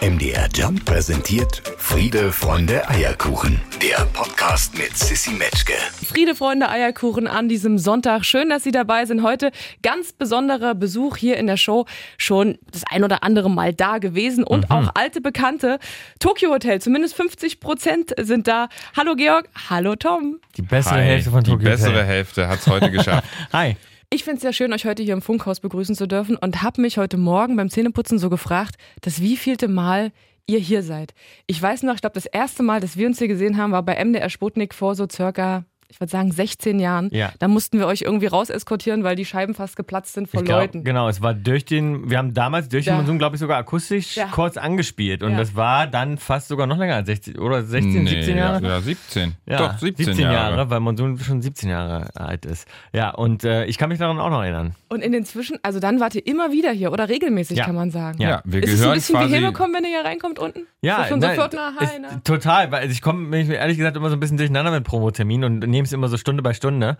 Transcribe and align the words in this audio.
MDR 0.00 0.48
Jump 0.54 0.84
präsentiert 0.84 1.60
Friede, 1.76 2.30
Freunde, 2.30 2.88
Eierkuchen. 2.88 3.60
Der 3.82 4.04
Podcast 4.12 4.78
mit 4.78 4.96
Sissy 4.96 5.32
Metzke. 5.32 5.72
Friede, 6.06 6.36
Freunde, 6.36 6.68
Eierkuchen 6.68 7.26
an 7.26 7.48
diesem 7.48 7.78
Sonntag. 7.78 8.24
Schön, 8.24 8.48
dass 8.48 8.62
Sie 8.62 8.70
dabei 8.70 9.06
sind. 9.06 9.24
Heute 9.24 9.50
ganz 9.82 10.12
besonderer 10.12 10.76
Besuch 10.76 11.16
hier 11.16 11.36
in 11.36 11.48
der 11.48 11.56
Show. 11.56 11.84
Schon 12.16 12.58
das 12.70 12.84
ein 12.88 13.02
oder 13.02 13.24
andere 13.24 13.50
Mal 13.50 13.74
da 13.74 13.98
gewesen 13.98 14.44
und 14.44 14.70
auch 14.70 14.90
alte 14.94 15.20
Bekannte. 15.20 15.80
Tokyo 16.20 16.50
Hotel, 16.50 16.80
zumindest 16.80 17.16
50 17.16 17.58
Prozent 17.58 18.14
sind 18.20 18.46
da. 18.46 18.68
Hallo 18.96 19.16
Georg, 19.16 19.48
hallo 19.68 19.96
Tom. 19.96 20.38
Die 20.56 20.62
bessere 20.62 20.94
Hi, 20.94 21.02
Hälfte 21.02 21.30
von 21.32 21.42
Die 21.42 21.50
Tokyo 21.50 21.70
bessere 21.70 21.90
Hotel. 21.94 22.04
Hälfte 22.06 22.48
hat 22.48 22.60
es 22.60 22.66
heute 22.68 22.90
geschafft. 22.92 23.24
Hi. 23.52 23.76
Ich 24.10 24.24
finde 24.24 24.36
es 24.36 24.42
sehr 24.42 24.54
schön, 24.54 24.72
euch 24.72 24.86
heute 24.86 25.02
hier 25.02 25.12
im 25.12 25.20
Funkhaus 25.20 25.60
begrüßen 25.60 25.94
zu 25.94 26.08
dürfen 26.08 26.38
und 26.38 26.62
habe 26.62 26.80
mich 26.80 26.96
heute 26.96 27.18
Morgen 27.18 27.56
beim 27.56 27.68
Zähneputzen 27.68 28.18
so 28.18 28.30
gefragt, 28.30 28.76
das 29.02 29.20
wievielte 29.20 29.68
Mal 29.68 30.12
ihr 30.46 30.58
hier 30.60 30.82
seid. 30.82 31.12
Ich 31.46 31.60
weiß 31.60 31.82
noch, 31.82 31.94
ich 31.94 32.00
glaube, 32.00 32.14
das 32.14 32.24
erste 32.24 32.62
Mal, 32.62 32.80
dass 32.80 32.96
wir 32.96 33.06
uns 33.06 33.18
hier 33.18 33.28
gesehen 33.28 33.58
haben, 33.58 33.72
war 33.72 33.82
bei 33.82 34.02
MDR 34.02 34.30
Sputnik 34.30 34.72
vor 34.72 34.94
so 34.94 35.06
circa, 35.10 35.66
ich 35.90 36.00
würde 36.00 36.10
sagen, 36.10 36.30
16 36.32 36.78
Jahren. 36.80 37.08
Ja. 37.12 37.32
Da 37.38 37.48
mussten 37.48 37.78
wir 37.78 37.86
euch 37.86 38.02
irgendwie 38.02 38.26
rauseskortieren, 38.26 39.04
weil 39.04 39.16
die 39.16 39.24
Scheiben 39.24 39.54
fast 39.54 39.74
geplatzt 39.74 40.12
sind 40.14 40.28
vor 40.28 40.42
glaub, 40.42 40.60
Leuten. 40.60 40.84
Genau, 40.84 41.08
es 41.08 41.22
war 41.22 41.32
durch 41.32 41.64
den, 41.64 42.10
wir 42.10 42.18
haben 42.18 42.34
damals 42.34 42.68
durch 42.68 42.84
Ja. 42.86 42.92
den 42.94 42.98
Monsun, 42.98 43.18
glaube 43.18 43.36
ich, 43.36 43.40
sogar 43.40 43.56
akustisch 43.58 44.16
Ja. 44.16 44.26
kurz 44.26 44.56
angespielt. 44.58 45.22
Und 45.22 45.32
Ja. 45.32 45.38
das 45.38 45.56
war 45.56 45.86
dann 45.86 46.18
fast 46.18 46.48
sogar 46.48 46.66
noch 46.66 46.76
länger 46.76 46.96
als 46.96 47.06
16 47.06 47.38
oder 47.38 47.62
16, 47.62 48.06
17 48.06 48.36
Jahre. 48.36 48.62
Ja, 48.62 48.68
ja 48.68 48.80
17. 48.80 49.34
Ja, 49.46 49.56
Doch, 49.58 49.78
17, 49.78 50.18
Jahre. 50.18 50.68
weil 50.68 50.80
Monsun 50.80 51.18
schon 51.18 51.40
17 51.40 51.70
Jahre 51.70 52.10
alt 52.14 52.44
ist. 52.44 52.68
Ja, 52.92 53.10
und 53.10 53.44
äh, 53.44 53.64
ich 53.64 53.78
kann 53.78 53.88
mich 53.88 53.98
daran 53.98 54.18
auch 54.20 54.30
noch 54.30 54.42
erinnern. 54.42 54.74
Und 54.90 55.02
in 55.02 55.12
den 55.12 55.24
Zwischen, 55.24 55.58
also 55.62 55.80
dann 55.80 56.00
wart 56.00 56.14
ihr 56.14 56.26
immer 56.26 56.52
wieder 56.52 56.70
hier 56.70 56.92
oder 56.92 57.08
regelmäßig, 57.08 57.58
Ja. 57.58 57.64
kann 57.64 57.74
man 57.74 57.90
sagen. 57.90 58.20
Ja, 58.20 58.42
wir 58.44 58.62
Ist 58.62 58.68
es 58.72 58.74
ein 58.74 58.80
gehören 58.82 58.94
bisschen 58.94 59.20
wie 59.20 59.34
herbekommen, 59.34 59.74
wenn 59.74 59.84
ihr 59.84 59.90
hier 59.90 60.04
reinkommt 60.04 60.38
unten? 60.38 60.60
Ja, 60.80 61.02
so 61.04 61.08
schon 61.10 61.20
so 61.20 61.26
nein, 61.26 61.36
Viertel 61.36 61.56
nach 61.56 61.80
ist, 61.80 61.92
Hi, 61.92 61.98
ne? 61.98 62.20
total, 62.24 62.70
weil 62.70 62.90
ich 62.90 63.02
komme, 63.02 63.28
bin 63.30 63.40
ich 63.40 63.48
mir 63.48 63.56
ehrlich 63.56 63.78
gesagt, 63.78 63.96
immer 63.96 64.10
so 64.10 64.16
ein 64.16 64.20
bisschen 64.20 64.36
durcheinander 64.36 64.70
mit 64.70 64.84
Promoterminen 64.84 65.44
und 65.62 65.68
nehme 65.78 65.86
es 65.86 65.92
immer 65.92 66.08
so 66.08 66.16
Stunde 66.16 66.42
bei 66.42 66.54
Stunde. 66.54 66.96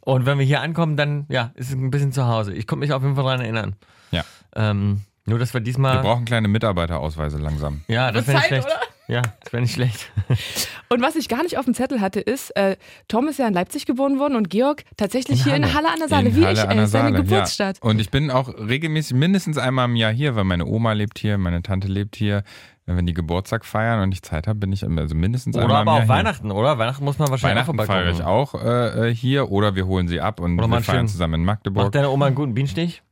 Und 0.00 0.26
wenn 0.26 0.38
wir 0.38 0.44
hier 0.44 0.60
ankommen, 0.60 0.96
dann 0.96 1.26
ja, 1.28 1.52
ist 1.54 1.68
es 1.68 1.74
ein 1.74 1.90
bisschen 1.90 2.10
zu 2.10 2.26
Hause. 2.26 2.52
Ich 2.52 2.66
konnte 2.66 2.80
mich 2.80 2.92
auf 2.92 3.02
jeden 3.02 3.14
Fall 3.14 3.24
daran 3.24 3.40
erinnern. 3.40 3.76
Ja. 4.10 4.24
Ähm, 4.56 5.02
nur, 5.26 5.38
dass 5.38 5.54
wir 5.54 5.60
diesmal. 5.60 5.94
Wir 5.98 6.02
brauchen 6.02 6.24
kleine 6.24 6.48
Mitarbeiterausweise 6.48 7.38
langsam. 7.38 7.82
ja, 7.88 8.10
das 8.10 8.26
wäre 8.26 8.38
nicht 8.38 8.46
schlecht. 8.46 8.66
oder? 8.66 8.80
Ja, 9.08 9.22
das 9.42 9.52
wäre 9.52 9.62
nicht 9.62 9.74
schlecht. 9.74 10.10
Und 10.88 11.00
was 11.00 11.14
ich 11.14 11.28
gar 11.28 11.44
nicht 11.44 11.58
auf 11.58 11.64
dem 11.64 11.74
Zettel 11.74 12.00
hatte, 12.00 12.18
ist, 12.18 12.50
äh, 12.56 12.76
Tom 13.06 13.28
ist 13.28 13.38
ja 13.38 13.46
in 13.46 13.54
Leipzig 13.54 13.86
geboren 13.86 14.18
worden 14.18 14.34
und 14.34 14.50
Georg 14.50 14.82
tatsächlich 14.96 15.38
In 15.40 15.44
hier 15.44 15.54
in 15.54 15.64
Halle. 15.64 15.74
Halle 15.74 15.88
an 15.92 15.98
der 16.00 16.08
Saale, 16.08 16.28
In 16.30 16.36
wie 16.36 16.44
Halle 16.44 16.60
ich, 16.60 16.68
an 16.68 16.78
ey, 16.78 16.86
seine 16.88 17.16
Geburtsstadt. 17.16 17.78
Ja. 17.82 17.88
Und 17.88 18.00
ich 18.00 18.10
bin 18.10 18.32
auch 18.32 18.48
regelmäßig 18.48 19.16
mindestens 19.16 19.58
einmal 19.58 19.84
im 19.88 19.94
Jahr 19.96 20.12
hier, 20.12 20.34
weil 20.34 20.42
meine 20.44 20.66
Oma 20.66 20.92
lebt 20.92 21.18
hier, 21.20 21.38
meine 21.38 21.62
Tante 21.62 21.86
lebt 21.86 22.16
hier. 22.16 22.42
Wenn 22.88 23.04
die 23.04 23.14
Geburtstag 23.14 23.64
feiern 23.64 24.00
und 24.00 24.12
ich 24.12 24.22
Zeit 24.22 24.46
habe, 24.46 24.60
bin 24.60 24.72
ich 24.72 24.86
also 24.86 25.16
mindestens 25.16 25.56
Oder 25.56 25.64
einmal 25.64 25.80
aber 25.80 25.92
auch 25.92 25.98
hier. 25.98 26.08
Weihnachten, 26.08 26.52
oder? 26.52 26.78
Weihnachten 26.78 27.04
muss 27.04 27.18
man 27.18 27.28
wahrscheinlich 27.28 27.66
Weihnachten 27.66 27.80
auch 27.80 27.84
feiere 27.84 28.10
ich 28.10 28.22
auch 28.22 28.54
äh, 28.54 29.08
äh, 29.08 29.14
hier 29.14 29.50
oder 29.50 29.74
wir 29.74 29.86
holen 29.86 30.06
sie 30.06 30.20
ab 30.20 30.38
und 30.38 30.56
Oder 30.56 30.68
wir 30.68 30.80
feiern 30.82 31.08
zusammen 31.08 31.34
in 31.34 31.44
Magdeburg. 31.44 31.86
Macht 31.86 31.94
deine 31.96 32.10
Oma 32.10 32.26
einen 32.26 32.36
guten 32.36 32.54
Bienenstich? 32.54 33.02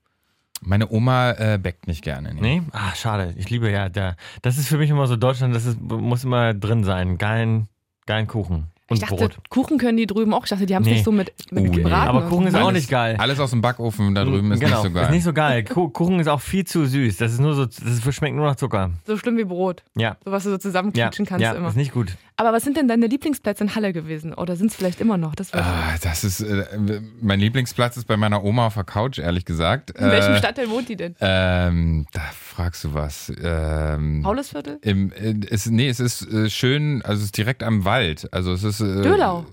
Meine 0.61 0.89
Oma 0.91 1.33
äh, 1.33 1.59
bäckt 1.61 1.89
nicht 1.89 2.03
gerne. 2.03 2.35
Nee. 2.35 2.61
Nee? 2.61 2.63
Ah, 2.73 2.95
schade. 2.95 3.35
Ich 3.37 3.51
liebe 3.51 3.69
ja, 3.69 3.89
der, 3.89 4.17
das 4.43 4.59
ist 4.59 4.69
für 4.69 4.79
mich 4.79 4.91
immer 4.91 5.09
so 5.09 5.17
Deutschland, 5.17 5.55
das 5.55 5.67
ist, 5.67 5.81
muss 5.81 6.23
immer 6.23 6.55
drin 6.55 6.85
sein. 6.85 7.19
Geilen, 7.19 7.69
geilen 8.07 8.29
Kuchen. 8.29 8.69
Und 8.91 8.97
Ich 8.97 9.01
dachte, 9.01 9.17
Brot. 9.17 9.37
Kuchen 9.49 9.79
können 9.79 9.97
die 9.97 10.07
drüben 10.07 10.35
auch. 10.35 10.45
Ich 10.45 10.51
dachte, 10.51 10.67
die 10.67 10.75
haben 10.75 10.83
es 10.83 10.89
Nee. 10.89 10.95
nicht 10.95 11.05
so 11.07 11.11
mit, 11.13 11.33
mit 11.51 11.65
nee. 11.65 11.71
gebraten. 11.71 12.07
Aber 12.09 12.25
und 12.25 12.29
Kuchen 12.29 12.43
so. 12.51 12.59
ist 12.59 12.63
auch 12.65 12.71
nicht 12.71 12.91
geil. 12.91 13.17
Alles 13.19 13.41
aus 13.41 13.51
dem 13.51 13.63
Backofen 13.63 14.15
da 14.15 14.25
drüben 14.25 14.53
ist 14.53 14.61
genau, 14.61 14.83
nicht 14.83 14.89
so 14.89 14.91
geil. 14.95 15.05
Ist 15.05 15.11
nicht 15.11 15.25
so 15.25 15.33
geil. 15.33 15.65
Ku- 15.65 15.89
Kuchen 15.89 16.21
ist 16.21 16.29
auch 16.29 16.41
viel 16.43 16.67
zu 16.67 16.85
süß. 16.85 17.17
Das 17.17 17.33
ist 17.33 17.41
nur 17.41 17.55
so, 17.55 17.65
das 17.65 18.15
schmeckt 18.15 18.37
nur 18.37 18.45
nach 18.47 18.57
Zucker. 18.57 18.91
So 19.07 19.17
schlimm 19.17 19.39
wie 19.39 19.45
Brot. 19.45 19.83
Ja. 19.97 20.19
So 20.25 20.33
was 20.33 20.43
du 20.45 20.51
so 20.51 20.57
Ja, 20.57 20.61
zusammenklitschen 20.61 21.25
kannst 21.25 21.43
ja 21.43 21.53
immer. 21.53 21.69
ist 21.69 21.77
nicht 21.77 21.93
gut. 21.95 22.17
Aber 22.37 22.53
was 22.53 22.65
sind 22.65 22.77
denn 22.77 22.89
deine 22.89 23.07
Lieblingsplätze 23.07 23.65
in 23.65 23.75
Halle 23.75 23.93
gewesen? 23.93 24.35
Oder 24.35 24.57
sind 24.57 24.67
es 24.71 24.77
vielleicht 24.77 25.01
immer 25.01 25.17
noch? 25.17 25.35
Das 25.35 25.55
Ah, 25.55 25.95
das 26.03 26.25
ist 26.25 26.41
äh, 26.41 27.01
mein 27.23 27.39
Lieblingsplatz 27.41 27.97
ist 27.97 28.07
bei 28.07 28.17
meiner 28.19 28.43
Oma 28.45 28.67
auf 28.67 28.75
der 28.75 28.83
Couch, 28.85 29.19
ehrlich 29.19 29.45
gesagt. 29.47 29.93
In 29.93 30.11
welchem 30.11 30.33
Äh, 30.35 30.39
Stadtteil 30.39 30.69
wohnt 30.69 30.89
die 30.91 30.97
denn? 30.97 31.15
Ähm, 31.21 32.07
da 32.13 32.21
fragst 32.33 32.85
du 32.85 32.93
was. 32.93 33.33
Ähm, 33.43 34.23
Paulusviertel? 34.25 34.79
im, 34.83 35.13
äh, 35.13 35.35
es, 35.49 35.67
nee, 35.67 35.89
es 35.89 36.01
ist 36.01 36.23
äh, 36.31 36.51
schön, 36.51 37.03
also 37.03 37.21
es 37.21 37.27
ist 37.27 37.37
direkt 37.39 37.63
am 37.63 37.85
Wald. 37.87 38.29
Also 38.33 38.53
es 38.53 38.63
ist. 38.65 38.75
Äh, 38.85 39.03
Dölau. 39.03 39.47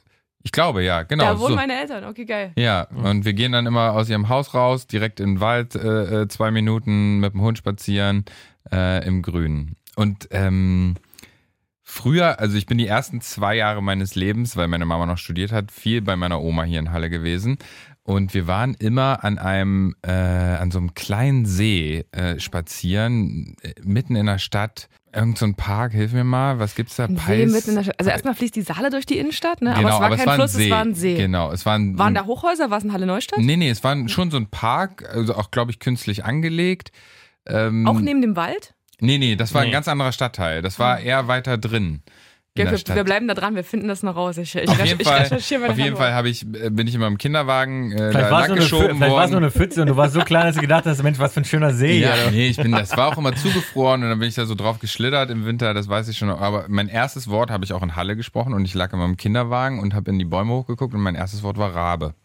Ich 0.43 0.51
glaube, 0.51 0.83
ja, 0.83 1.03
genau. 1.03 1.25
da 1.25 1.39
wohnen 1.39 1.49
so. 1.49 1.55
meine 1.55 1.79
Eltern. 1.79 2.05
Okay, 2.05 2.25
geil. 2.25 2.51
Ja, 2.55 2.83
und 2.83 3.25
wir 3.25 3.33
gehen 3.33 3.51
dann 3.51 3.67
immer 3.67 3.93
aus 3.93 4.09
ihrem 4.09 4.29
Haus 4.29 4.53
raus, 4.53 4.87
direkt 4.87 5.19
in 5.19 5.35
den 5.35 5.39
Wald, 5.39 5.75
äh, 5.75 6.21
äh, 6.21 6.27
zwei 6.27 6.51
Minuten 6.51 7.19
mit 7.19 7.33
dem 7.33 7.41
Hund 7.41 7.57
spazieren, 7.57 8.25
äh, 8.71 9.05
im 9.05 9.21
Grünen. 9.21 9.75
Und 9.95 10.29
ähm, 10.31 10.95
früher, 11.83 12.39
also 12.39 12.57
ich 12.57 12.65
bin 12.65 12.77
die 12.77 12.87
ersten 12.87 13.21
zwei 13.21 13.55
Jahre 13.55 13.83
meines 13.83 14.15
Lebens, 14.15 14.57
weil 14.57 14.67
meine 14.67 14.85
Mama 14.85 15.05
noch 15.05 15.17
studiert 15.17 15.51
hat, 15.51 15.71
viel 15.71 16.01
bei 16.01 16.15
meiner 16.15 16.41
Oma 16.41 16.63
hier 16.63 16.79
in 16.79 16.91
Halle 16.91 17.09
gewesen. 17.09 17.57
Und 18.11 18.33
wir 18.33 18.45
waren 18.45 18.73
immer 18.73 19.23
an 19.23 19.37
einem, 19.37 19.95
äh, 20.05 20.11
an 20.11 20.69
so 20.69 20.79
einem 20.79 20.93
kleinen 20.93 21.45
See 21.45 22.03
äh, 22.11 22.39
spazieren, 22.39 23.55
äh, 23.61 23.73
mitten 23.83 24.15
in 24.17 24.25
der 24.25 24.37
Stadt. 24.37 24.89
Irgend 25.13 25.37
so 25.37 25.45
ein 25.45 25.55
Park, 25.55 25.93
hilf 25.93 26.11
mir 26.11 26.23
mal, 26.25 26.59
was 26.59 26.75
gibt's 26.75 26.95
da? 26.97 27.05
Ein 27.05 27.15
See 27.15 27.21
Peis- 27.45 27.51
mitten 27.51 27.69
in 27.69 27.75
der 27.77 27.83
Stadt. 27.83 27.99
Also 27.99 28.11
erstmal 28.11 28.33
fließt 28.35 28.55
die 28.55 28.61
Saale 28.63 28.89
durch 28.89 29.05
die 29.05 29.17
Innenstadt, 29.17 29.61
ne? 29.61 29.73
Genau, 29.77 29.97
aber 30.01 30.15
es 30.15 30.19
war 30.19 30.25
kein 30.25 30.29
ein 30.29 30.35
Fluss, 30.35 30.53
See. 30.53 30.65
es 30.65 30.71
war 30.71 30.81
ein 30.81 30.93
See. 30.95 31.15
Genau, 31.15 31.51
es 31.51 31.65
war 31.65 31.75
ein, 31.77 31.97
Waren 31.97 32.13
da 32.13 32.25
Hochhäuser? 32.25 32.69
War 32.69 32.77
es 32.79 32.83
in 32.83 32.91
Halle 32.93 33.05
Neustadt? 33.05 33.39
Nee, 33.39 33.55
nee, 33.57 33.69
es 33.69 33.81
war 33.83 33.95
schon 34.09 34.29
so 34.29 34.37
ein 34.37 34.47
Park, 34.47 35.09
also 35.13 35.35
auch, 35.35 35.49
glaube 35.51 35.71
ich, 35.71 35.79
künstlich 35.79 36.25
angelegt. 36.25 36.91
Ähm, 37.47 37.87
Auch 37.87 37.99
neben 38.01 38.21
dem 38.21 38.35
Wald? 38.35 38.73
Nee, 38.99 39.17
nee, 39.17 39.35
das 39.37 39.53
war 39.53 39.61
Nee. 39.61 39.67
ein 39.69 39.71
ganz 39.73 39.87
anderer 39.87 40.11
Stadtteil. 40.11 40.61
Das 40.61 40.79
war 40.79 40.99
eher 40.99 41.27
weiter 41.27 41.57
drin. 41.57 42.01
In 42.53 42.65
Ja, 42.65 42.71
der 42.71 42.79
wir, 42.85 42.95
wir 42.95 43.03
bleiben 43.05 43.29
da 43.29 43.33
dran, 43.33 43.55
wir 43.55 43.63
finden 43.63 43.87
das 43.87 44.03
noch 44.03 44.17
raus. 44.17 44.37
Ich, 44.37 44.53
ich, 44.55 44.67
auf 44.67 44.75
recher- 44.77 44.85
jeden 44.85 44.99
ich 45.01 45.07
Fall, 45.07 45.21
recherchiere 45.21 45.69
auf 45.69 45.77
jeden 45.77 45.95
Fall 45.95 46.27
ich, 46.27 46.43
äh, 46.53 46.69
bin 46.69 46.85
ich 46.85 46.93
immer 46.95 47.07
im 47.07 47.17
Kinderwagen 47.17 47.93
äh, 47.93 48.09
Vielleicht 48.09 48.15
da 48.15 48.29
war 48.31 48.41
es 48.41 48.47
nur, 48.49 48.57
langgeschoben 48.57 48.97
vielleicht 48.97 48.99
war's 49.13 49.29
nur 49.29 49.35
worden. 49.41 49.43
eine 49.45 49.51
Pfütze 49.51 49.81
und 49.81 49.87
du 49.87 49.95
warst 49.95 50.13
so 50.13 50.19
klein, 50.19 50.47
dass 50.47 50.55
du 50.55 50.61
gedacht 50.61 50.85
hast, 50.85 51.01
Mensch, 51.01 51.17
was 51.17 51.33
für 51.33 51.39
ein 51.39 51.45
schöner 51.45 51.73
See. 51.73 52.01
Ja, 52.01 52.13
hier. 52.13 52.31
nee, 52.31 52.47
ich 52.49 52.57
bin, 52.57 52.73
das 52.73 52.97
war 52.97 53.07
auch 53.07 53.17
immer 53.17 53.33
zugefroren 53.33 54.03
und 54.03 54.09
dann 54.09 54.19
bin 54.19 54.27
ich 54.27 54.35
da 54.35 54.45
so 54.45 54.55
drauf 54.55 54.79
geschlittert 54.79 55.29
im 55.29 55.45
Winter, 55.45 55.73
das 55.73 55.87
weiß 55.87 56.09
ich 56.09 56.17
schon. 56.17 56.27
noch. 56.27 56.41
Aber 56.41 56.65
mein 56.67 56.89
erstes 56.89 57.29
Wort 57.29 57.51
habe 57.51 57.63
ich 57.63 57.71
auch 57.71 57.83
in 57.83 57.95
Halle 57.95 58.17
gesprochen 58.17 58.53
und 58.53 58.65
ich 58.65 58.73
lag 58.73 58.91
immer 58.91 59.05
im 59.05 59.15
Kinderwagen 59.15 59.79
und 59.79 59.93
habe 59.93 60.11
in 60.11 60.19
die 60.19 60.25
Bäume 60.25 60.51
hochgeguckt 60.51 60.93
und 60.93 60.99
mein 60.99 61.15
erstes 61.15 61.43
Wort 61.43 61.57
war 61.57 61.73
Rabe. 61.73 62.15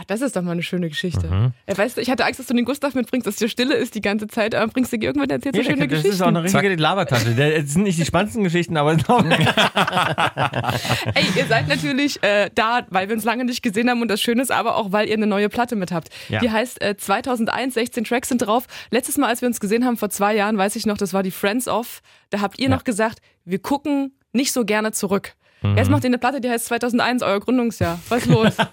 Ach, 0.00 0.04
das 0.04 0.20
ist 0.20 0.36
doch 0.36 0.42
mal 0.42 0.52
eine 0.52 0.62
schöne 0.62 0.88
Geschichte. 0.88 1.26
Mhm. 1.26 1.52
Äh, 1.66 1.76
weißt 1.76 1.96
du, 1.96 2.00
ich 2.00 2.08
hatte 2.08 2.24
Angst, 2.24 2.38
dass 2.38 2.46
du 2.46 2.54
den 2.54 2.64
Gustav 2.64 2.94
mitbringst, 2.94 3.26
dass 3.26 3.34
dir 3.34 3.48
Stille 3.48 3.74
ist 3.74 3.96
die 3.96 4.00
ganze 4.00 4.28
Zeit, 4.28 4.54
aber 4.54 4.70
bringst 4.70 4.92
du 4.92 4.96
irgendwann 4.96 5.28
erzählst 5.28 5.56
du 5.56 5.60
Ja, 5.62 5.64
schöne 5.64 5.88
das 5.88 5.88
Geschichten. 5.88 6.12
ist 6.12 6.22
auch 6.22 6.28
eine 6.28 6.44
richtige 6.44 6.76
Labertasche. 6.76 7.30
Es 7.30 7.72
sind 7.72 7.82
nicht 7.82 7.98
die 7.98 8.04
spannendsten 8.04 8.44
Geschichten, 8.44 8.76
aber 8.76 8.92
es 8.92 8.98
ist 8.98 9.10
auch 9.10 9.24
Ey, 11.14 11.24
ihr 11.34 11.46
seid 11.48 11.66
natürlich 11.66 12.22
äh, 12.22 12.48
da, 12.54 12.86
weil 12.90 13.08
wir 13.08 13.16
uns 13.16 13.24
lange 13.24 13.44
nicht 13.44 13.60
gesehen 13.62 13.90
haben 13.90 14.00
und 14.00 14.08
das 14.08 14.20
Schöne 14.20 14.40
ist 14.40 14.52
aber 14.52 14.76
auch, 14.76 14.92
weil 14.92 15.08
ihr 15.08 15.14
eine 15.14 15.26
neue 15.26 15.48
Platte 15.48 15.74
mit 15.74 15.90
habt. 15.90 16.10
Ja. 16.28 16.38
Die 16.38 16.50
heißt 16.50 16.80
äh, 16.80 16.96
2001, 16.96 17.74
16 17.74 18.04
Tracks 18.04 18.28
sind 18.28 18.38
drauf. 18.38 18.66
Letztes 18.90 19.16
Mal, 19.16 19.26
als 19.26 19.40
wir 19.40 19.48
uns 19.48 19.58
gesehen 19.58 19.84
haben, 19.84 19.96
vor 19.96 20.10
zwei 20.10 20.36
Jahren, 20.36 20.56
weiß 20.58 20.76
ich 20.76 20.86
noch, 20.86 20.96
das 20.96 21.12
war 21.12 21.24
die 21.24 21.32
Friends 21.32 21.66
of, 21.66 22.02
da 22.30 22.40
habt 22.40 22.60
ihr 22.60 22.68
noch 22.68 22.84
gesagt, 22.84 23.18
wir 23.44 23.58
gucken 23.58 24.12
nicht 24.32 24.52
so 24.52 24.64
gerne 24.64 24.92
zurück. 24.92 25.34
Mhm. 25.62 25.76
Jetzt 25.76 25.90
macht 25.90 26.04
ihr 26.04 26.08
eine 26.08 26.18
Platte, 26.18 26.40
die 26.40 26.48
heißt 26.48 26.66
2001, 26.66 27.22
euer 27.22 27.40
Gründungsjahr. 27.40 27.98
Was 28.08 28.22
ist 28.22 28.28
los? 28.28 28.56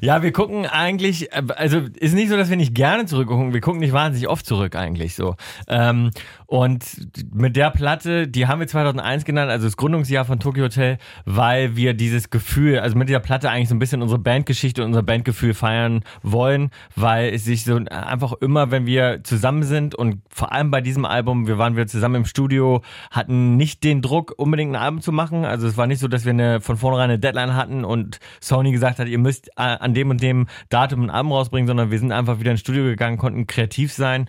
Ja, 0.00 0.22
wir 0.22 0.32
gucken 0.32 0.66
eigentlich, 0.66 1.32
äh, 1.32 1.42
also 1.56 1.82
ist 1.98 2.14
nicht 2.14 2.28
so, 2.28 2.36
dass 2.36 2.48
wir 2.48 2.56
nicht 2.56 2.74
gerne 2.74 3.06
zurückgucken, 3.06 3.52
wir 3.52 3.60
gucken 3.60 3.80
nicht 3.80 3.92
wahnsinnig 3.92 4.28
oft 4.28 4.46
zurück 4.46 4.76
eigentlich 4.76 5.14
so. 5.14 5.36
Ähm, 5.68 6.10
und 6.50 6.84
mit 7.32 7.54
der 7.54 7.70
Platte, 7.70 8.26
die 8.26 8.48
haben 8.48 8.58
wir 8.58 8.66
2001 8.66 9.24
genannt, 9.24 9.52
also 9.52 9.68
das 9.68 9.76
Gründungsjahr 9.76 10.24
von 10.24 10.40
Tokyo 10.40 10.64
Hotel, 10.64 10.98
weil 11.24 11.76
wir 11.76 11.94
dieses 11.94 12.28
Gefühl, 12.28 12.80
also 12.80 12.98
mit 12.98 13.08
der 13.08 13.20
Platte 13.20 13.48
eigentlich 13.48 13.68
so 13.68 13.76
ein 13.76 13.78
bisschen 13.78 14.02
unsere 14.02 14.18
Bandgeschichte 14.18 14.82
und 14.82 14.88
unser 14.88 15.04
Bandgefühl 15.04 15.54
feiern 15.54 16.02
wollen, 16.24 16.70
weil 16.96 17.32
es 17.32 17.44
sich 17.44 17.62
so 17.62 17.76
einfach 17.76 18.32
immer, 18.40 18.72
wenn 18.72 18.84
wir 18.84 19.22
zusammen 19.22 19.62
sind 19.62 19.94
und 19.94 20.22
vor 20.28 20.50
allem 20.50 20.72
bei 20.72 20.80
diesem 20.80 21.04
Album, 21.04 21.46
wir 21.46 21.56
waren 21.56 21.76
wieder 21.76 21.86
zusammen 21.86 22.16
im 22.16 22.24
Studio, 22.24 22.82
hatten 23.12 23.56
nicht 23.56 23.84
den 23.84 24.02
Druck, 24.02 24.34
unbedingt 24.36 24.72
ein 24.72 24.82
Album 24.82 25.02
zu 25.02 25.12
machen. 25.12 25.44
Also 25.44 25.68
es 25.68 25.76
war 25.76 25.86
nicht 25.86 26.00
so, 26.00 26.08
dass 26.08 26.24
wir 26.24 26.32
eine, 26.32 26.60
von 26.60 26.76
vornherein 26.76 27.10
eine 27.10 27.20
Deadline 27.20 27.54
hatten 27.54 27.84
und 27.84 28.18
Sony 28.40 28.72
gesagt 28.72 28.98
hat, 28.98 29.06
ihr 29.06 29.18
müsst 29.18 29.50
äh, 29.50 29.62
an 29.62 29.94
dem 29.94 30.10
und 30.10 30.20
dem 30.20 30.48
Datum 30.68 31.04
ein 31.04 31.10
Album 31.10 31.30
rausbringen, 31.30 31.68
sondern 31.68 31.92
wir 31.92 31.98
sind 32.00 32.10
einfach 32.10 32.40
wieder 32.40 32.50
ins 32.50 32.58
Studio 32.58 32.82
gegangen, 32.82 33.18
konnten 33.18 33.46
kreativ 33.46 33.92
sein 33.92 34.26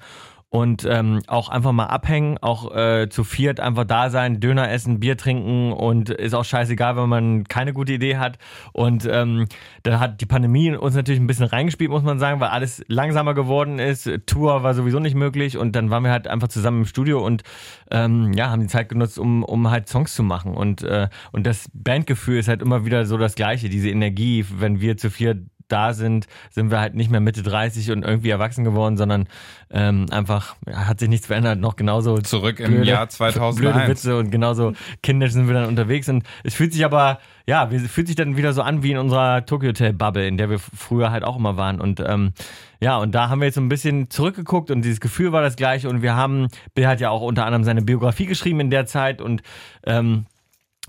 und 0.52 0.86
ähm, 0.86 1.22
auch 1.28 1.48
einfach 1.48 1.72
mal 1.72 1.86
abhängen, 1.86 2.38
auch 2.42 2.76
äh, 2.76 3.08
zu 3.10 3.24
viert 3.24 3.62
einfach 3.62 3.86
da 3.86 4.10
sein, 4.10 4.42
Döner 4.42 4.70
essen, 4.70 5.00
Bier 5.00 5.16
trinken 5.16 5.72
und 5.72 6.10
ist 6.10 6.34
auch 6.34 6.44
scheißegal, 6.44 6.98
wenn 6.98 7.08
man 7.08 7.46
keine 7.46 7.72
gute 7.72 7.94
Idee 7.94 8.18
hat. 8.18 8.38
Und 8.74 9.08
ähm, 9.10 9.48
da 9.84 10.02
hat 10.02 10.20
die 10.20 10.26
Pandemie 10.26 10.76
uns 10.76 10.94
natürlich 10.94 11.22
ein 11.22 11.28
bisschen 11.28 11.46
reingespielt, 11.46 11.90
muss 11.90 12.04
man 12.04 12.20
sagen, 12.20 12.42
weil 12.42 12.50
alles 12.50 12.84
langsamer 12.90 13.34
geworden 13.34 13.80
ist. 13.80 14.12
Tour 14.26 14.62
war 14.62 14.74
sowieso 14.74 15.00
nicht 15.00 15.16
möglich 15.16 15.58
und 15.58 15.74
dann 15.74 15.90
waren 15.90 16.04
wir 16.04 16.12
halt 16.12 16.28
einfach 16.28 16.50
zusammen 16.50 16.80
im 16.80 16.86
Studio 16.86 17.26
und 17.26 17.44
ähm, 17.90 18.34
ja, 18.34 18.50
haben 18.50 18.60
die 18.60 18.68
Zeit 18.68 18.90
genutzt, 18.90 19.20
um, 19.20 19.44
um 19.44 19.72
halt 19.72 19.88
Songs 19.88 20.14
zu 20.14 20.22
machen. 20.22 20.54
Und, 20.54 20.84
äh, 20.84 21.08
und 21.32 21.48
das 21.48 21.70
Bandgefühl 21.74 22.40
ist 22.40 22.50
halt 22.50 22.62
immer 22.62 22.84
wieder 22.84 23.06
so 23.06 23.18
das 23.18 23.36
Gleiche, 23.36 23.70
diese 23.70 23.90
Energie, 23.90 24.46
wenn 24.58 24.82
wir 24.82 24.98
zu 24.98 25.12
viert 25.12 25.38
da 25.72 25.94
sind, 25.94 26.28
sind 26.50 26.72
wir 26.72 26.80
halt 26.80 26.96
nicht 26.96 27.12
mehr 27.12 27.20
Mitte 27.20 27.44
30 27.44 27.92
und 27.92 28.04
irgendwie 28.04 28.30
erwachsen 28.30 28.64
geworden, 28.64 28.98
sondern 28.98 29.28
ähm, 29.72 30.08
einfach 30.12 30.56
hat 30.72 31.00
sich 31.00 31.10
nichts 31.10 31.28
verändert, 31.28 31.60
noch 31.60 31.76
genauso 31.76 32.18
Zurück 32.20 32.60
im 32.60 32.84
Jahr 32.84 33.08
2001. 33.10 33.56
blöde 33.56 33.88
Witze 33.88 34.18
und 34.18 34.32
genauso 34.32 34.74
kindisch 35.02 35.32
sind 35.32 35.48
wir 35.48 35.54
dann 35.54 35.66
unterwegs 35.66 36.10
und 36.10 36.24
es 36.44 36.54
fühlt 36.54 36.74
sich 36.74 36.86
aber 36.86 37.20
ja, 37.48 37.68
es 37.72 37.90
fühlt 37.92 38.08
sich 38.08 38.16
dann 38.16 38.38
wieder 38.38 38.54
so 38.54 38.62
an 38.62 38.84
wie 38.84 38.92
in 38.92 38.98
unserer 38.98 39.46
Tokyo 39.46 39.70
Hotel 39.70 39.94
Bubble, 39.94 40.28
in 40.28 40.38
der 40.38 40.50
wir 40.50 40.60
früher 40.60 41.12
halt 41.12 41.24
auch 41.24 41.38
immer 41.38 41.58
waren 41.58 41.82
und 41.82 42.00
ähm, 42.00 42.34
ja, 42.80 42.98
und 42.98 43.14
da 43.14 43.30
haben 43.30 43.42
wir 43.42 43.46
jetzt 43.46 43.56
so 43.56 43.62
ein 43.62 43.70
bisschen 43.70 44.10
zurückgeguckt 44.10 44.72
und 44.72 44.82
dieses 44.82 45.00
Gefühl 45.00 45.32
war 45.32 45.42
das 45.42 45.56
gleiche 45.56 45.88
und 45.88 46.02
wir 46.02 46.16
haben, 46.16 46.48
Bill 46.74 46.88
hat 46.88 47.00
ja 47.00 47.12
auch 47.12 47.22
unter 47.22 47.46
anderem 47.46 47.64
seine 47.64 47.84
Biografie 47.84 48.26
geschrieben 48.26 48.60
in 48.60 48.72
der 48.72 48.88
Zeit 48.88 49.22
und 49.22 49.44
ähm, 49.86 50.26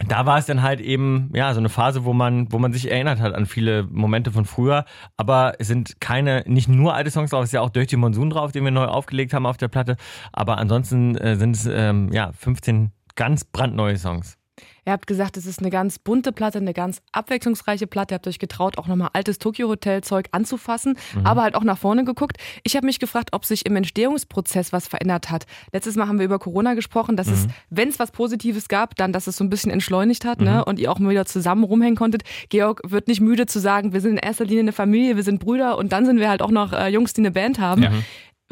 da 0.06 0.26
war 0.26 0.38
es 0.38 0.46
dann 0.46 0.62
halt 0.62 0.80
eben 0.80 1.30
ja 1.34 1.52
so 1.52 1.60
eine 1.60 1.68
Phase, 1.68 2.04
wo 2.04 2.12
man 2.12 2.50
wo 2.50 2.58
man 2.58 2.72
sich 2.72 2.90
erinnert 2.90 3.20
hat 3.20 3.34
an 3.34 3.46
viele 3.46 3.84
Momente 3.84 4.32
von 4.32 4.44
früher, 4.44 4.84
aber 5.16 5.54
es 5.58 5.68
sind 5.68 6.00
keine 6.00 6.42
nicht 6.46 6.68
nur 6.68 6.94
alte 6.94 7.10
Songs 7.10 7.30
drauf, 7.30 7.42
es 7.42 7.50
ist 7.50 7.54
ja 7.54 7.60
auch 7.60 7.70
durch 7.70 7.88
die 7.88 7.96
Monsun 7.96 8.30
drauf, 8.30 8.52
den 8.52 8.64
wir 8.64 8.70
neu 8.70 8.86
aufgelegt 8.86 9.34
haben 9.34 9.46
auf 9.46 9.58
der 9.58 9.68
Platte, 9.68 9.96
aber 10.32 10.58
ansonsten 10.58 11.16
äh, 11.16 11.36
sind 11.36 11.56
es 11.56 11.66
ähm, 11.66 12.10
ja 12.12 12.32
15 12.32 12.90
ganz 13.14 13.44
brandneue 13.44 13.96
Songs. 13.96 14.38
Ihr 14.84 14.92
habt 14.92 15.06
gesagt, 15.06 15.36
es 15.36 15.46
ist 15.46 15.60
eine 15.60 15.70
ganz 15.70 15.98
bunte 15.98 16.32
Platte, 16.32 16.58
eine 16.58 16.74
ganz 16.74 17.02
abwechslungsreiche 17.12 17.86
Platte. 17.86 18.14
Ihr 18.14 18.16
habt 18.16 18.26
euch 18.26 18.40
getraut, 18.40 18.78
auch 18.78 18.88
nochmal 18.88 19.10
altes 19.12 19.38
Tokyo-Hotel-Zeug 19.38 20.28
anzufassen, 20.32 20.96
mhm. 21.14 21.24
aber 21.24 21.42
halt 21.42 21.54
auch 21.54 21.62
nach 21.62 21.78
vorne 21.78 22.04
geguckt. 22.04 22.36
Ich 22.64 22.74
habe 22.74 22.86
mich 22.86 22.98
gefragt, 22.98 23.30
ob 23.32 23.44
sich 23.44 23.64
im 23.64 23.76
Entstehungsprozess 23.76 24.72
was 24.72 24.88
verändert 24.88 25.30
hat. 25.30 25.46
Letztes 25.72 25.94
Mal 25.94 26.08
haben 26.08 26.18
wir 26.18 26.24
über 26.24 26.40
Corona 26.40 26.74
gesprochen, 26.74 27.16
dass 27.16 27.28
mhm. 27.28 27.34
es, 27.34 27.46
wenn 27.70 27.88
es 27.90 28.00
was 28.00 28.10
Positives 28.10 28.68
gab, 28.68 28.96
dann, 28.96 29.12
dass 29.12 29.28
es 29.28 29.36
so 29.36 29.44
ein 29.44 29.50
bisschen 29.50 29.70
entschleunigt 29.70 30.24
hat 30.24 30.40
ne? 30.40 30.50
mhm. 30.50 30.56
ne? 30.56 30.64
und 30.64 30.78
ihr 30.80 30.90
auch 30.90 30.98
mal 30.98 31.10
wieder 31.10 31.26
zusammen 31.26 31.62
rumhängen 31.62 31.96
konntet. 31.96 32.24
Georg 32.48 32.80
wird 32.84 33.06
nicht 33.06 33.20
müde 33.20 33.46
zu 33.46 33.60
sagen, 33.60 33.92
wir 33.92 34.00
sind 34.00 34.12
in 34.12 34.18
erster 34.18 34.44
Linie 34.44 34.62
eine 34.62 34.72
Familie, 34.72 35.14
wir 35.14 35.22
sind 35.22 35.38
Brüder 35.38 35.78
und 35.78 35.92
dann 35.92 36.06
sind 36.06 36.18
wir 36.18 36.28
halt 36.28 36.42
auch 36.42 36.50
noch 36.50 36.72
äh, 36.72 36.88
Jungs, 36.88 37.12
die 37.12 37.20
eine 37.20 37.30
Band 37.30 37.60
haben. 37.60 37.84
Ja. 37.84 37.92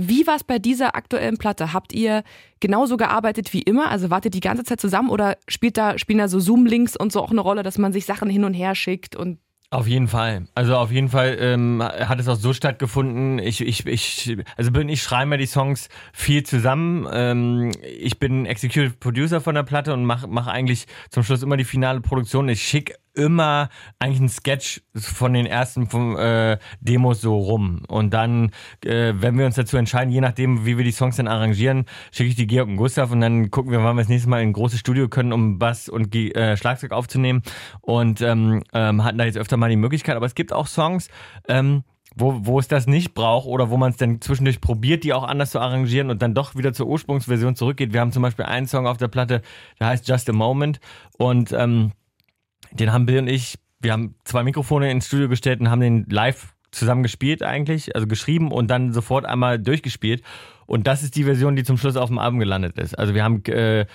Wie 0.01 0.27
war 0.27 0.37
es 0.37 0.45
bei 0.45 0.59
dieser 0.59 0.97
aktuellen 0.97 1.37
Platte? 1.37 1.73
Habt 1.73 1.93
ihr 1.93 2.23
genauso 2.59 2.97
gearbeitet 2.97 3.53
wie 3.53 3.63
immer? 3.63 3.91
Also 3.91 4.09
wartet 4.09 4.35
die 4.35 4.41
ganze 4.41 4.65
Zeit 4.65 4.81
zusammen 4.81 5.11
oder 5.11 5.37
spielt 5.47 5.77
da, 5.77 5.99
spielen 5.99 6.19
da 6.19 6.29
so 6.29 6.41
Zoom-Links 6.41 6.97
und 6.97 7.13
so 7.13 7.23
auch 7.23 7.31
eine 7.31 7.41
Rolle, 7.43 7.63
dass 7.63 7.77
man 7.77 7.93
sich 7.93 8.07
Sachen 8.07 8.31
hin 8.31 8.45
und 8.45 8.55
her 8.55 8.75
schickt 8.75 9.15
und 9.15 9.39
auf 9.73 9.87
jeden 9.87 10.09
Fall. 10.09 10.49
Also 10.57 10.75
auf 10.77 10.91
jeden 10.91 11.11
Fall 11.11 11.37
ähm, 11.39 11.81
hat 11.81 12.19
es 12.19 12.27
auch 12.27 12.35
so 12.35 12.53
stattgefunden. 12.53 13.39
Ich, 13.39 13.61
ich, 13.61 13.87
ich, 13.87 14.37
also 14.57 14.73
bin 14.73 14.89
ich 14.89 15.01
schreibe 15.01 15.31
mir 15.31 15.39
die 15.39 15.47
Songs 15.47 15.89
viel 16.13 16.43
zusammen. 16.43 17.07
Ähm, 17.13 17.71
ich 17.85 18.19
bin 18.19 18.47
Executive 18.47 18.95
Producer 18.99 19.41
von 19.41 19.55
der 19.55 19.63
Platte 19.63 19.93
und 19.93 20.05
mache 20.05 20.27
mach 20.27 20.49
eigentlich 20.49 20.87
zum 21.11 21.23
Schluss 21.23 21.45
immer 21.45 21.57
die 21.57 21.63
finale 21.63 22.01
Produktion. 22.01 22.49
Ich 22.49 22.63
schicke 22.63 22.97
immer 23.15 23.69
eigentlich 23.99 24.21
ein 24.21 24.29
Sketch 24.29 24.83
von 24.95 25.33
den 25.33 25.47
ersten 25.47 25.89
vom, 25.89 26.17
äh, 26.17 26.59
Demos 26.81 27.21
so 27.21 27.37
rum. 27.37 27.83
Und 27.89 28.15
dann, 28.15 28.51
äh, 28.85 29.13
wenn 29.17 29.39
wir 29.39 29.47
uns 29.47 29.57
dazu 29.57 29.77
entscheiden, 29.77 30.13
je 30.13 30.21
nachdem, 30.21 30.67
wie 30.67 30.77
wir 30.77 30.85
die 30.85 30.93
Songs 30.93 31.17
dann 31.17 31.29
arrangieren, 31.29 31.87
schicke 32.13 32.31
ich 32.31 32.37
die 32.37 32.47
Georg 32.47 32.69
und 32.69 32.77
Gustav 32.77 33.11
und 33.11 33.21
dann 33.21 33.51
gucken 33.51 33.73
wir, 33.73 33.83
wann 33.83 33.97
wir 33.97 34.03
das 34.03 34.09
nächste 34.09 34.29
Mal 34.29 34.43
in 34.43 34.51
ein 34.51 34.53
großes 34.53 34.81
Studio 34.81 35.09
können, 35.09 35.33
um 35.33 35.59
Bass 35.59 35.89
und 35.89 36.15
äh, 36.15 36.57
Schlagzeug 36.57 36.93
aufzunehmen. 36.93 37.43
Und 37.81 38.21
ähm, 38.21 38.63
ähm, 38.73 39.05
hatten 39.05 39.19
da 39.19 39.25
jetzt 39.25 39.39
öfter 39.39 39.57
mal 39.57 39.71
die 39.71 39.77
Möglichkeit. 39.77 40.17
Aber 40.17 40.27
es 40.27 40.35
gibt 40.35 40.53
auch 40.53 40.67
Songs, 40.67 41.09
ähm, 41.49 41.85
wo, 42.17 42.41
wo 42.45 42.59
es 42.59 42.69
das 42.69 42.87
nicht 42.87 43.15
braucht 43.15 43.47
oder 43.47 43.71
wo 43.71 43.77
man 43.77 43.91
es 43.91 43.97
dann 43.97 44.21
zwischendurch 44.21 44.61
probiert, 44.61 45.05
die 45.05 45.13
auch 45.13 45.25
anders 45.25 45.51
zu 45.51 45.61
arrangieren 45.61 46.11
und 46.11 46.23
dann 46.23 46.35
doch 46.35 46.57
wieder 46.57 46.73
zur 46.73 46.87
Ursprungsversion 46.87 47.55
zurückgeht. 47.55 47.93
Wir 47.93 48.01
haben 48.01 48.13
zum 48.13 48.23
Beispiel 48.23 48.45
einen 48.45 48.67
Song 48.67 48.87
auf 48.87 48.97
der 48.97 49.09
Platte, 49.09 49.43
der 49.79 49.89
heißt 49.89 50.09
Just 50.09 50.29
a 50.29 50.33
Moment 50.33 50.81
und 51.19 51.53
ähm, 51.53 51.93
den 52.73 52.93
haben 52.93 53.07
Bill 53.07 53.19
und 53.19 53.29
ich, 53.29 53.59
wir 53.81 53.93
haben 53.93 54.15
zwei 54.25 54.43
Mikrofone 54.43 54.91
ins 54.91 55.07
Studio 55.07 55.29
gestellt 55.29 55.61
und 55.61 55.71
haben 55.71 55.81
den 55.81 56.07
live 56.09 56.55
zusammen 56.71 57.03
gespielt 57.03 57.43
eigentlich, 57.43 57.95
also 57.95 58.07
geschrieben 58.07 58.53
und 58.53 58.69
dann 58.69 58.93
sofort 58.93 59.25
einmal 59.25 59.59
durchgespielt. 59.59 60.23
Und 60.67 60.87
das 60.87 61.03
ist 61.03 61.17
die 61.17 61.25
Version, 61.25 61.57
die 61.57 61.65
zum 61.65 61.77
Schluss 61.77 61.97
auf 61.97 62.09
dem 62.09 62.19
Album 62.19 62.39
gelandet 62.39 62.79
ist. 62.79 62.97
Also 62.97 63.13
wir 63.15 63.25
haben, 63.25 63.45
äh, 63.47 63.87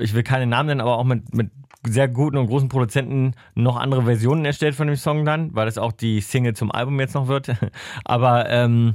ich 0.00 0.12
will 0.14 0.24
keine 0.24 0.46
Namen 0.46 0.68
nennen, 0.68 0.80
aber 0.80 0.98
auch 0.98 1.04
mit, 1.04 1.32
mit 1.32 1.50
sehr 1.86 2.08
guten 2.08 2.36
und 2.36 2.48
großen 2.48 2.68
Produzenten 2.68 3.34
noch 3.54 3.76
andere 3.76 4.02
Versionen 4.02 4.44
erstellt 4.44 4.74
von 4.74 4.88
dem 4.88 4.96
Song 4.96 5.24
dann, 5.24 5.54
weil 5.54 5.66
das 5.66 5.78
auch 5.78 5.92
die 5.92 6.20
Single 6.20 6.54
zum 6.54 6.72
Album 6.72 6.98
jetzt 6.98 7.14
noch 7.14 7.28
wird. 7.28 7.54
aber 8.04 8.50
ähm, 8.50 8.94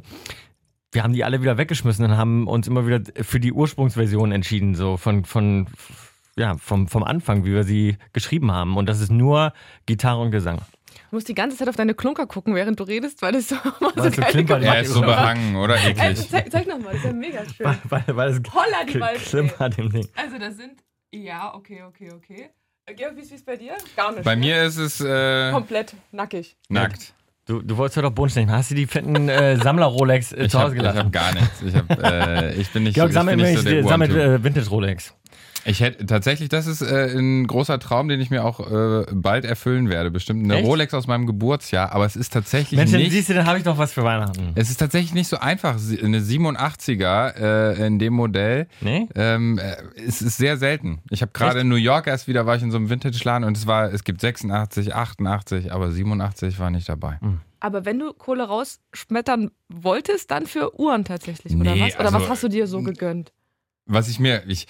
wir 0.92 1.04
haben 1.04 1.14
die 1.14 1.24
alle 1.24 1.42
wieder 1.42 1.58
weggeschmissen 1.58 2.04
und 2.04 2.18
haben 2.18 2.48
uns 2.48 2.68
immer 2.68 2.86
wieder 2.86 3.02
für 3.24 3.40
die 3.40 3.54
Ursprungsversion 3.54 4.34
entschieden, 4.34 4.76
so 4.76 4.98
von, 4.98 5.24
von 5.24 5.68
ja, 6.38 6.56
vom, 6.58 6.88
vom 6.88 7.04
Anfang, 7.04 7.46
wie 7.46 7.54
wir 7.54 7.64
sie 7.64 7.98
geschrieben 8.14 8.52
haben. 8.52 8.78
Und 8.78 8.88
das 8.88 9.00
ist 9.00 9.12
nur 9.12 9.54
Gitarre 9.86 10.22
und 10.22 10.32
Gesang. 10.32 10.60
Du 11.10 11.18
musst 11.18 11.28
die 11.28 11.34
ganze 11.34 11.58
Zeit 11.58 11.68
auf 11.68 11.76
deine 11.76 11.94
Klunker 11.94 12.26
gucken, 12.26 12.56
während 12.56 12.80
du 12.80 12.84
redest, 12.84 13.22
weil 13.22 13.34
das 13.34 13.50
so, 13.50 13.56
weil 13.96 14.12
so 14.12 14.22
klimpert. 14.22 14.64
Er 14.64 14.82
ist 14.82 14.94
so 14.94 15.02
behangen, 15.02 15.56
oder 15.56 15.76
eklig. 15.76 16.00
Ey, 16.00 16.16
zeig, 16.16 16.52
zeig 16.52 16.68
nochmal, 16.68 16.94
das 16.94 17.02
ist 17.02 17.06
ja 17.06 17.14
mega 17.14 17.44
schön. 17.46 17.66
Weil, 17.66 17.78
weil, 18.06 18.16
weil 18.16 18.30
es 18.30 18.42
Holla 18.54 18.84
die 18.88 19.20
klimpert 19.20 19.78
im 19.78 19.92
Ding. 19.92 20.08
Also 20.16 20.38
das 20.38 20.58
sind, 20.58 20.82
ja, 21.12 21.54
okay, 21.54 21.84
okay, 21.84 22.12
okay. 22.14 22.50
Äh, 22.86 22.94
Georg, 22.94 23.16
wie 23.16 23.22
ist 23.22 23.32
es 23.32 23.44
bei 23.44 23.58
dir? 23.58 23.74
Gar 23.96 24.14
nicht. 24.14 24.24
Bei 24.24 24.36
ne? 24.36 24.42
mir 24.42 24.64
ist 24.64 24.78
es... 24.78 25.02
Äh, 25.02 25.52
Komplett 25.52 25.96
nackig. 26.12 26.56
Nackt. 26.70 27.14
Du, 27.46 27.62
du 27.62 27.76
wolltest 27.76 27.98
doch 27.98 28.12
Bodenstein. 28.12 28.50
Hast 28.50 28.72
du 28.72 28.76
die 28.76 28.86
fetten 28.86 29.28
äh, 29.28 29.58
Sammler-Rolex 29.62 30.32
äh, 30.32 30.48
zu 30.48 30.62
Hause 30.62 30.76
gelassen? 30.76 30.98
Ich 30.98 31.04
habe 31.04 31.12
gar 31.12 31.34
nichts. 31.34 31.62
Ich, 31.62 31.76
hab, 31.76 32.04
äh, 32.04 32.54
ich 32.54 32.72
bin 32.72 32.84
nicht, 32.84 32.96
Georg, 32.96 33.10
ich 33.10 33.14
sammelt, 33.14 33.38
bin 33.38 33.48
nicht 33.48 33.64
so 33.64 33.70
der 33.70 33.84
sammelt 33.84 34.12
äh, 34.12 34.44
Vintage-Rolex. 34.44 35.14
Ich 35.66 35.80
hätte 35.80 36.06
tatsächlich, 36.06 36.50
das 36.50 36.68
ist 36.68 36.82
äh, 36.82 37.18
ein 37.18 37.48
großer 37.48 37.80
Traum, 37.80 38.08
den 38.08 38.20
ich 38.20 38.30
mir 38.30 38.44
auch 38.44 38.60
äh, 38.60 39.06
bald 39.12 39.46
erfüllen 39.46 39.90
werde. 39.90 40.12
Bestimmt 40.12 40.44
eine 40.44 40.58
Echt? 40.58 40.68
Rolex 40.68 40.94
aus 40.94 41.08
meinem 41.08 41.26
Geburtsjahr, 41.26 41.92
aber 41.92 42.06
es 42.06 42.16
ist 42.16 42.34
tatsächlich 42.34 42.78
Mensch, 42.78 42.92
nicht. 42.92 43.12
siehst 43.12 43.30
du, 43.30 43.34
dann 43.34 43.46
habe 43.46 43.58
ich 43.58 43.64
doch 43.64 43.78
was 43.78 43.94
für 43.94 44.04
Weihnachten. 44.04 44.52
Es 44.56 44.70
ist 44.70 44.78
tatsächlich 44.78 45.14
nicht 45.14 45.28
so 45.28 45.38
einfach. 45.38 45.76
Eine 45.76 46.20
87er 46.20 47.36
äh, 47.36 47.88
in 47.88 48.00
dem 48.00 48.14
Modell. 48.14 48.68
Nee. 48.82 49.08
Ähm, 49.16 49.58
äh, 49.58 49.76
es 50.08 50.22
ist 50.22 50.38
sehr 50.38 50.58
selten. 50.58 51.02
Ich 51.10 51.22
habe 51.22 51.32
gerade 51.32 51.62
in 51.62 51.70
New 51.70 51.76
York 51.76 52.08
erst 52.08 52.28
wieder 52.28 52.46
war 52.46 52.56
ich 52.56 52.64
in 52.64 52.72
so 52.72 52.78
einem 52.78 52.90
Vintage-Laden 52.90 53.44
und 53.44 53.58
es 53.58 53.68
war, 53.68 53.92
es 53.94 54.04
gibt 54.04 54.22
86, 54.22 54.96
88, 54.96 55.72
aber 55.72 55.92
87 55.92 56.60
war 56.60 56.70
nicht 56.70 56.90
dabei. 56.90 57.18
Mhm. 57.22 57.42
Aber 57.60 57.86
wenn 57.86 58.00
du 58.00 58.12
Kohle 58.14 58.44
rausschmettern 58.44 59.52
wolltest, 59.70 60.32
dann 60.32 60.48
für 60.48 60.80
Uhren 60.80 61.06
tatsächlich, 61.06 61.56
oder 61.56 61.76
nee, 61.76 61.82
was? 61.82 61.96
Oder 61.96 62.06
also, 62.06 62.22
was 62.22 62.30
hast 62.30 62.44
du 62.44 62.48
dir 62.48 62.66
so 62.66 62.82
gegönnt? 62.82 63.32
Was 63.92 64.08
ich 64.08 64.20
mir, 64.20 64.44
ich, 64.48 64.68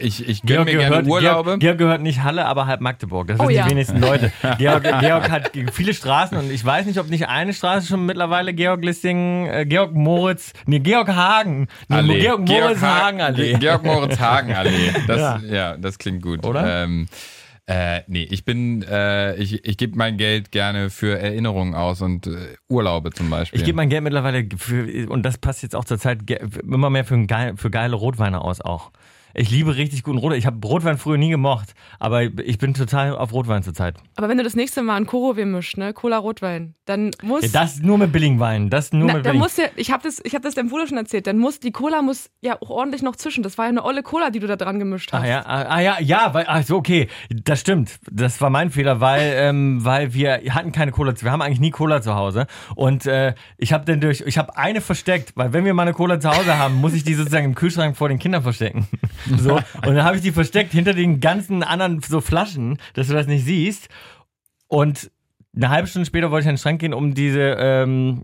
ich, 0.00 0.26
ich 0.26 0.42
gönne 0.42 0.64
mir 0.64 0.72
gehört, 0.72 0.90
gerne 0.90 1.08
Urlaube. 1.08 1.50
Georg, 1.50 1.60
Georg, 1.60 1.78
gehört 1.78 2.00
nicht 2.00 2.22
Halle, 2.22 2.46
aber 2.46 2.66
halb 2.66 2.80
Magdeburg. 2.80 3.28
Das 3.28 3.36
sind 3.36 3.46
oh, 3.46 3.48
die 3.50 3.56
ja. 3.56 3.68
wenigsten 3.68 4.00
Leute. 4.00 4.32
Georg, 4.58 4.82
Georg, 5.00 5.30
hat 5.30 5.52
viele 5.72 5.92
Straßen 5.92 6.38
und 6.38 6.50
ich 6.50 6.64
weiß 6.64 6.86
nicht, 6.86 6.98
ob 6.98 7.10
nicht 7.10 7.28
eine 7.28 7.52
Straße 7.52 7.86
schon 7.86 8.06
mittlerweile 8.06 8.54
Georg 8.54 8.82
Lissing, 8.82 9.46
äh, 9.46 9.66
Georg 9.66 9.92
Moritz, 9.92 10.54
nee, 10.64 10.78
Georg 10.78 11.08
Hagen. 11.08 11.68
Nee, 11.88 11.96
Allee. 11.96 12.20
Georg 12.20 12.48
Moritz 12.48 12.80
Hagen 12.80 13.20
Allee. 13.20 13.58
Georg 13.58 13.84
Moritz 13.84 14.18
Hagen 14.18 14.54
Allee. 14.54 14.90
Das, 15.06 15.18
ja. 15.18 15.40
ja. 15.50 15.76
das 15.76 15.98
klingt 15.98 16.22
gut. 16.22 16.46
Oder? 16.46 16.84
Ähm, 16.84 17.08
äh, 17.70 18.02
nee, 18.08 18.26
ich 18.28 18.44
bin, 18.44 18.82
äh, 18.82 19.36
ich, 19.36 19.64
ich 19.64 19.76
gebe 19.76 19.96
mein 19.96 20.16
Geld 20.16 20.50
gerne 20.50 20.90
für 20.90 21.20
Erinnerungen 21.20 21.76
aus 21.76 22.02
und 22.02 22.26
äh, 22.26 22.56
Urlaube 22.68 23.12
zum 23.12 23.30
Beispiel. 23.30 23.60
Ich 23.60 23.64
gebe 23.64 23.76
mein 23.76 23.88
Geld 23.88 24.02
mittlerweile 24.02 24.44
für, 24.56 25.08
und 25.08 25.22
das 25.22 25.38
passt 25.38 25.62
jetzt 25.62 25.76
auch 25.76 25.84
zur 25.84 25.96
Zeit, 25.96 26.28
immer 26.62 26.90
mehr 26.90 27.04
für, 27.04 27.24
geil, 27.26 27.52
für 27.56 27.70
geile 27.70 27.94
Rotweine 27.94 28.40
aus 28.40 28.60
auch. 28.60 28.90
Ich 29.34 29.50
liebe 29.50 29.76
richtig 29.76 30.02
guten 30.02 30.18
Rotwein. 30.18 30.38
Ich 30.38 30.46
habe 30.46 30.66
Rotwein 30.66 30.98
früher 30.98 31.16
nie 31.16 31.30
gemocht, 31.30 31.74
aber 31.98 32.22
ich 32.22 32.58
bin 32.58 32.74
total 32.74 33.16
auf 33.16 33.32
Rotwein 33.32 33.62
zurzeit. 33.62 33.96
Aber 34.16 34.28
wenn 34.28 34.38
du 34.38 34.44
das 34.44 34.54
nächste 34.54 34.82
Mal 34.82 34.96
ein 34.96 35.06
Korowe 35.06 35.44
mischst, 35.46 35.76
ne, 35.76 35.92
Cola 35.92 36.18
Rotwein, 36.18 36.74
dann 36.84 37.12
muss 37.22 37.42
ja, 37.42 37.48
das 37.52 37.80
nur 37.80 37.98
mit 37.98 38.12
Billingwein, 38.12 38.70
das 38.70 38.92
nur 38.92 39.06
Na, 39.06 39.14
mit 39.14 39.22
Billing. 39.22 39.38
Muss 39.38 39.56
ja, 39.56 39.66
ich 39.76 39.90
habe 39.92 40.02
das, 40.02 40.20
ich 40.24 40.34
habe 40.34 40.42
das 40.42 40.54
deinem 40.54 40.68
Bruder 40.68 40.86
schon 40.86 40.98
erzählt. 40.98 41.26
Dann 41.26 41.38
muss 41.38 41.60
die 41.60 41.70
Cola 41.70 42.02
muss 42.02 42.30
ja 42.40 42.60
auch 42.60 42.70
ordentlich 42.70 43.02
noch 43.02 43.16
zwischen. 43.16 43.42
Das 43.42 43.58
war 43.58 43.66
ja 43.66 43.70
eine 43.70 43.84
olle 43.84 44.02
Cola, 44.02 44.30
die 44.30 44.40
du 44.40 44.46
da 44.46 44.56
dran 44.56 44.78
gemischt 44.78 45.12
hast. 45.12 45.22
Ah 45.22 45.26
ja, 45.26 45.46
ah, 45.46 45.62
ah 45.62 45.80
ja, 45.80 46.00
ja, 46.00 46.34
weil, 46.34 46.44
ach 46.48 46.64
so 46.64 46.76
okay, 46.76 47.08
das 47.30 47.60
stimmt. 47.60 48.00
Das 48.10 48.40
war 48.40 48.50
mein 48.50 48.70
Fehler, 48.70 49.00
weil 49.00 49.32
ähm, 49.36 49.84
weil 49.84 50.12
wir 50.14 50.40
hatten 50.50 50.72
keine 50.72 50.90
Cola. 50.92 51.14
Wir 51.20 51.30
haben 51.30 51.42
eigentlich 51.42 51.60
nie 51.60 51.70
Cola 51.70 52.02
zu 52.02 52.14
Hause 52.14 52.46
und 52.74 53.06
äh, 53.06 53.34
ich 53.56 53.72
habe 53.72 53.84
dann 53.84 54.00
durch, 54.00 54.22
ich 54.26 54.38
habe 54.38 54.56
eine 54.56 54.80
versteckt, 54.80 55.32
weil 55.36 55.52
wenn 55.52 55.64
wir 55.64 55.74
mal 55.74 55.82
eine 55.82 55.92
Cola 55.92 56.20
zu 56.20 56.30
Hause 56.30 56.58
haben, 56.58 56.74
muss 56.76 56.94
ich 56.94 57.04
die 57.04 57.14
sozusagen 57.14 57.44
im 57.44 57.54
Kühlschrank 57.54 57.96
vor 57.96 58.08
den 58.08 58.18
Kindern 58.18 58.42
verstecken. 58.42 58.88
so 59.38 59.54
und 59.54 59.94
dann 59.94 60.04
habe 60.04 60.16
ich 60.16 60.22
die 60.22 60.32
versteckt 60.32 60.72
hinter 60.72 60.92
den 60.92 61.20
ganzen 61.20 61.62
anderen 61.62 62.00
so 62.00 62.20
Flaschen, 62.20 62.78
dass 62.94 63.08
du 63.08 63.14
das 63.14 63.26
nicht 63.26 63.44
siehst. 63.44 63.88
Und 64.68 65.10
eine 65.54 65.68
halbe 65.68 65.88
Stunde 65.88 66.06
später 66.06 66.30
wollte 66.30 66.44
ich 66.44 66.48
in 66.48 66.54
den 66.54 66.58
Schrank 66.58 66.80
gehen, 66.80 66.94
um 66.94 67.14
diese, 67.14 67.56
ähm, 67.58 68.22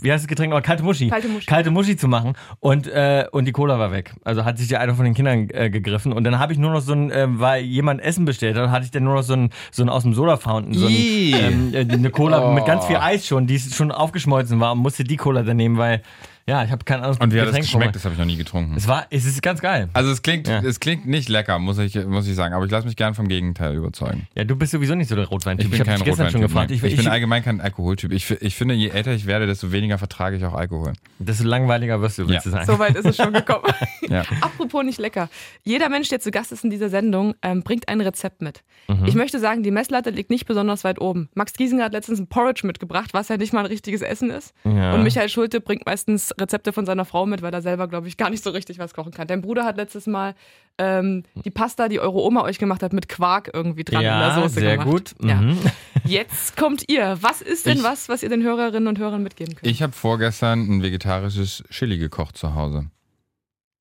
wie 0.00 0.12
heißt 0.12 0.22
das 0.22 0.28
Getränk 0.28 0.52
noch? 0.52 0.62
Kalte 0.62 0.82
Muschi. 0.82 1.08
Kalte 1.08 1.28
Muschi. 1.28 1.46
Kalte 1.46 1.70
Muschi 1.70 1.96
zu 1.96 2.06
machen. 2.06 2.34
Und, 2.60 2.86
äh, 2.86 3.26
und 3.32 3.46
die 3.46 3.52
Cola 3.52 3.78
war 3.78 3.90
weg. 3.90 4.12
Also 4.24 4.44
hat 4.44 4.58
sich 4.58 4.68
die 4.68 4.76
eine 4.76 4.94
von 4.94 5.04
den 5.04 5.14
Kindern 5.14 5.48
äh, 5.50 5.70
gegriffen. 5.70 6.12
Und 6.12 6.24
dann 6.24 6.38
habe 6.38 6.52
ich 6.52 6.58
nur 6.58 6.70
noch 6.70 6.80
so 6.80 6.92
ein, 6.92 7.10
äh, 7.10 7.26
weil 7.28 7.64
jemand 7.64 8.00
Essen 8.00 8.24
bestellt 8.24 8.56
hat, 8.56 8.70
hatte 8.70 8.84
ich 8.84 8.90
dann 8.90 9.04
nur 9.04 9.14
noch 9.14 9.22
so 9.22 9.34
ein, 9.34 9.50
so 9.72 9.82
ein 9.82 9.88
aus 9.88 10.04
dem 10.04 10.14
Soda 10.14 10.36
Fountain, 10.36 10.74
so 10.74 10.86
ein, 10.86 10.92
ähm, 10.92 11.74
äh, 11.74 11.80
eine 11.80 12.10
Cola 12.10 12.48
oh. 12.48 12.52
mit 12.54 12.64
ganz 12.64 12.86
viel 12.86 12.96
Eis 12.96 13.26
schon, 13.26 13.46
die 13.46 13.58
schon 13.58 13.90
aufgeschmolzen 13.90 14.60
war 14.60 14.72
und 14.72 14.78
musste 14.78 15.04
die 15.04 15.16
Cola 15.16 15.42
dann 15.42 15.56
nehmen, 15.56 15.76
weil 15.76 16.02
Ja, 16.46 16.64
ich 16.64 16.70
habe 16.72 16.84
keine 16.84 17.02
Ahnung. 17.04 17.16
Und 17.20 17.32
wie 17.32 17.40
hat 17.40 17.48
das 17.48 17.56
geschmeckt? 17.56 17.94
Das 17.94 18.04
habe 18.04 18.14
ich 18.14 18.18
noch 18.18 18.26
nie 18.26 18.36
getrunken. 18.36 18.74
Es 18.76 18.88
war, 18.88 19.06
es 19.10 19.24
ist 19.24 19.42
ganz 19.42 19.60
geil. 19.60 19.88
Also 19.92 20.10
es 20.10 20.22
klingt, 20.22 20.48
Ja. 20.48 20.60
es 20.60 20.80
klingt 20.80 21.06
nicht 21.06 21.28
lecker, 21.28 21.58
muss 21.60 21.78
ich, 21.78 21.94
muss 22.04 22.26
ich 22.26 22.34
sagen. 22.34 22.52
Aber 22.54 22.64
ich 22.64 22.70
lasse 22.70 22.86
mich 22.86 22.96
gern 22.96 23.14
vom 23.14 23.28
Gegenteil 23.28 23.74
überzeugen. 23.76 24.26
Ja, 24.36 24.42
du 24.44 24.56
bist 24.56 24.72
sowieso 24.72 24.94
nicht 24.96 25.08
so 25.08 25.14
der 25.14 25.26
Rotweintyp. 25.26 25.66
Ich 25.66 25.70
bin 25.70 25.80
hab 25.80 25.86
kein 25.86 25.96
dich 25.98 26.04
gestern 26.04 26.30
schon 26.30 26.42
Rotweintyp. 26.42 26.82
Ich, 26.82 26.92
Ich, 26.92 26.96
bin 26.96 27.06
allgemein 27.08 27.44
kein 27.44 27.60
Alkoholtyp. 27.60 28.12
Ich, 28.12 28.28
ich 28.30 28.54
finde, 28.56 28.74
je 28.74 28.88
älter 28.88 29.12
ich 29.12 29.26
werde, 29.26 29.46
desto 29.46 29.70
weniger 29.72 29.98
vertrage 29.98 30.36
ich 30.36 30.44
auch 30.44 30.54
Alkohol. 30.54 30.94
desto 31.20 31.44
langweiliger 31.44 32.00
wirst 32.02 32.18
du, 32.18 32.28
willst 32.28 32.44
Ja. 32.46 32.50
du 32.50 32.56
sagen. 32.56 32.66
So 32.66 32.78
weit 32.78 32.96
ist 32.96 33.06
es 33.06 33.16
schon 33.16 33.32
gekommen. 33.32 33.64
Ja. 34.08 34.24
Apropos 34.42 34.84
nicht 34.84 34.98
lecker. 34.98 35.30
Jeder 35.62 35.88
Mensch, 35.88 36.08
der 36.10 36.20
zu 36.20 36.30
Gast 36.32 36.52
ist 36.52 36.64
in 36.64 36.70
dieser 36.70 36.90
Sendung, 36.90 37.34
ähm, 37.40 37.62
bringt 37.62 37.88
ein 37.88 38.00
Rezept 38.02 38.42
mit. 38.42 38.62
Mhm. 38.88 39.06
Ich 39.06 39.14
möchte 39.14 39.38
sagen, 39.38 39.62
die 39.62 39.70
Messlatte 39.70 40.10
liegt 40.10 40.28
nicht 40.28 40.44
besonders 40.44 40.84
weit 40.84 41.00
oben. 41.00 41.30
Max 41.34 41.54
Giesinger 41.54 41.84
hat 41.84 41.92
letztens 41.92 42.18
ein 42.18 42.26
Porridge 42.26 42.66
mitgebracht, 42.66 43.14
was 43.14 43.28
ja 43.28 43.38
nicht 43.38 43.54
mal 43.54 43.60
ein 43.60 43.66
richtiges 43.66 44.02
Essen 44.02 44.28
ist. 44.30 44.52
Ja. 44.64 44.92
Und 44.92 45.02
Michael 45.04 45.30
Schulte 45.30 45.60
bringt 45.62 45.86
meistens 45.86 46.31
Rezepte 46.40 46.72
von 46.72 46.86
seiner 46.86 47.04
Frau 47.04 47.26
mit, 47.26 47.42
weil 47.42 47.52
er 47.52 47.62
selber, 47.62 47.88
glaube 47.88 48.08
ich, 48.08 48.16
gar 48.16 48.30
nicht 48.30 48.42
so 48.44 48.50
richtig 48.50 48.78
was 48.78 48.94
kochen 48.94 49.12
kann. 49.12 49.26
Dein 49.26 49.40
Bruder 49.42 49.64
hat 49.64 49.76
letztes 49.76 50.06
Mal 50.06 50.34
ähm, 50.78 51.24
die 51.44 51.50
Pasta, 51.50 51.88
die 51.88 52.00
eure 52.00 52.20
Oma 52.22 52.42
euch 52.42 52.58
gemacht 52.58 52.82
hat, 52.82 52.92
mit 52.92 53.08
Quark 53.08 53.50
irgendwie 53.52 53.84
dran 53.84 54.00
in 54.00 54.06
der 54.08 54.18
ja, 54.18 54.34
Soße 54.40 54.60
sehr 54.60 54.78
gemacht. 54.78 54.88
gut. 54.90 55.14
Ja. 55.22 55.36
Mhm. 55.36 55.58
Jetzt 56.04 56.56
kommt 56.56 56.84
ihr. 56.88 57.18
Was 57.20 57.40
ist 57.42 57.66
denn 57.66 57.78
Ich- 57.78 57.82
was, 57.84 58.08
was 58.08 58.22
ihr 58.22 58.28
den 58.28 58.42
Hörerinnen 58.42 58.86
und 58.88 58.98
Hörern 58.98 59.22
mitgeben 59.22 59.54
könnt? 59.54 59.66
Ich 59.70 59.82
habe 59.82 59.92
vorgestern 59.92 60.60
ein 60.68 60.82
vegetarisches 60.82 61.64
Chili 61.70 61.98
gekocht 61.98 62.36
zu 62.36 62.54
Hause. 62.54 62.86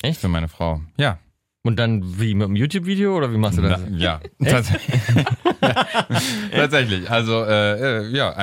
Echt? 0.04 0.20
Für 0.20 0.28
meine 0.28 0.48
Frau. 0.48 0.82
Ja. 0.98 1.20
Und 1.64 1.78
dann 1.78 2.02
wie, 2.20 2.34
mit 2.34 2.48
einem 2.48 2.56
YouTube-Video 2.56 3.16
oder 3.16 3.32
wie 3.32 3.38
machst 3.38 3.60
du 3.60 3.62
das? 3.62 3.82
Na, 3.88 3.96
ja, 3.96 4.20
tatsächlich. 4.44 5.00
tatsächlich. 6.56 7.12
Also, 7.12 7.44
äh, 7.44 8.00
äh, 8.00 8.08
ja, 8.10 8.34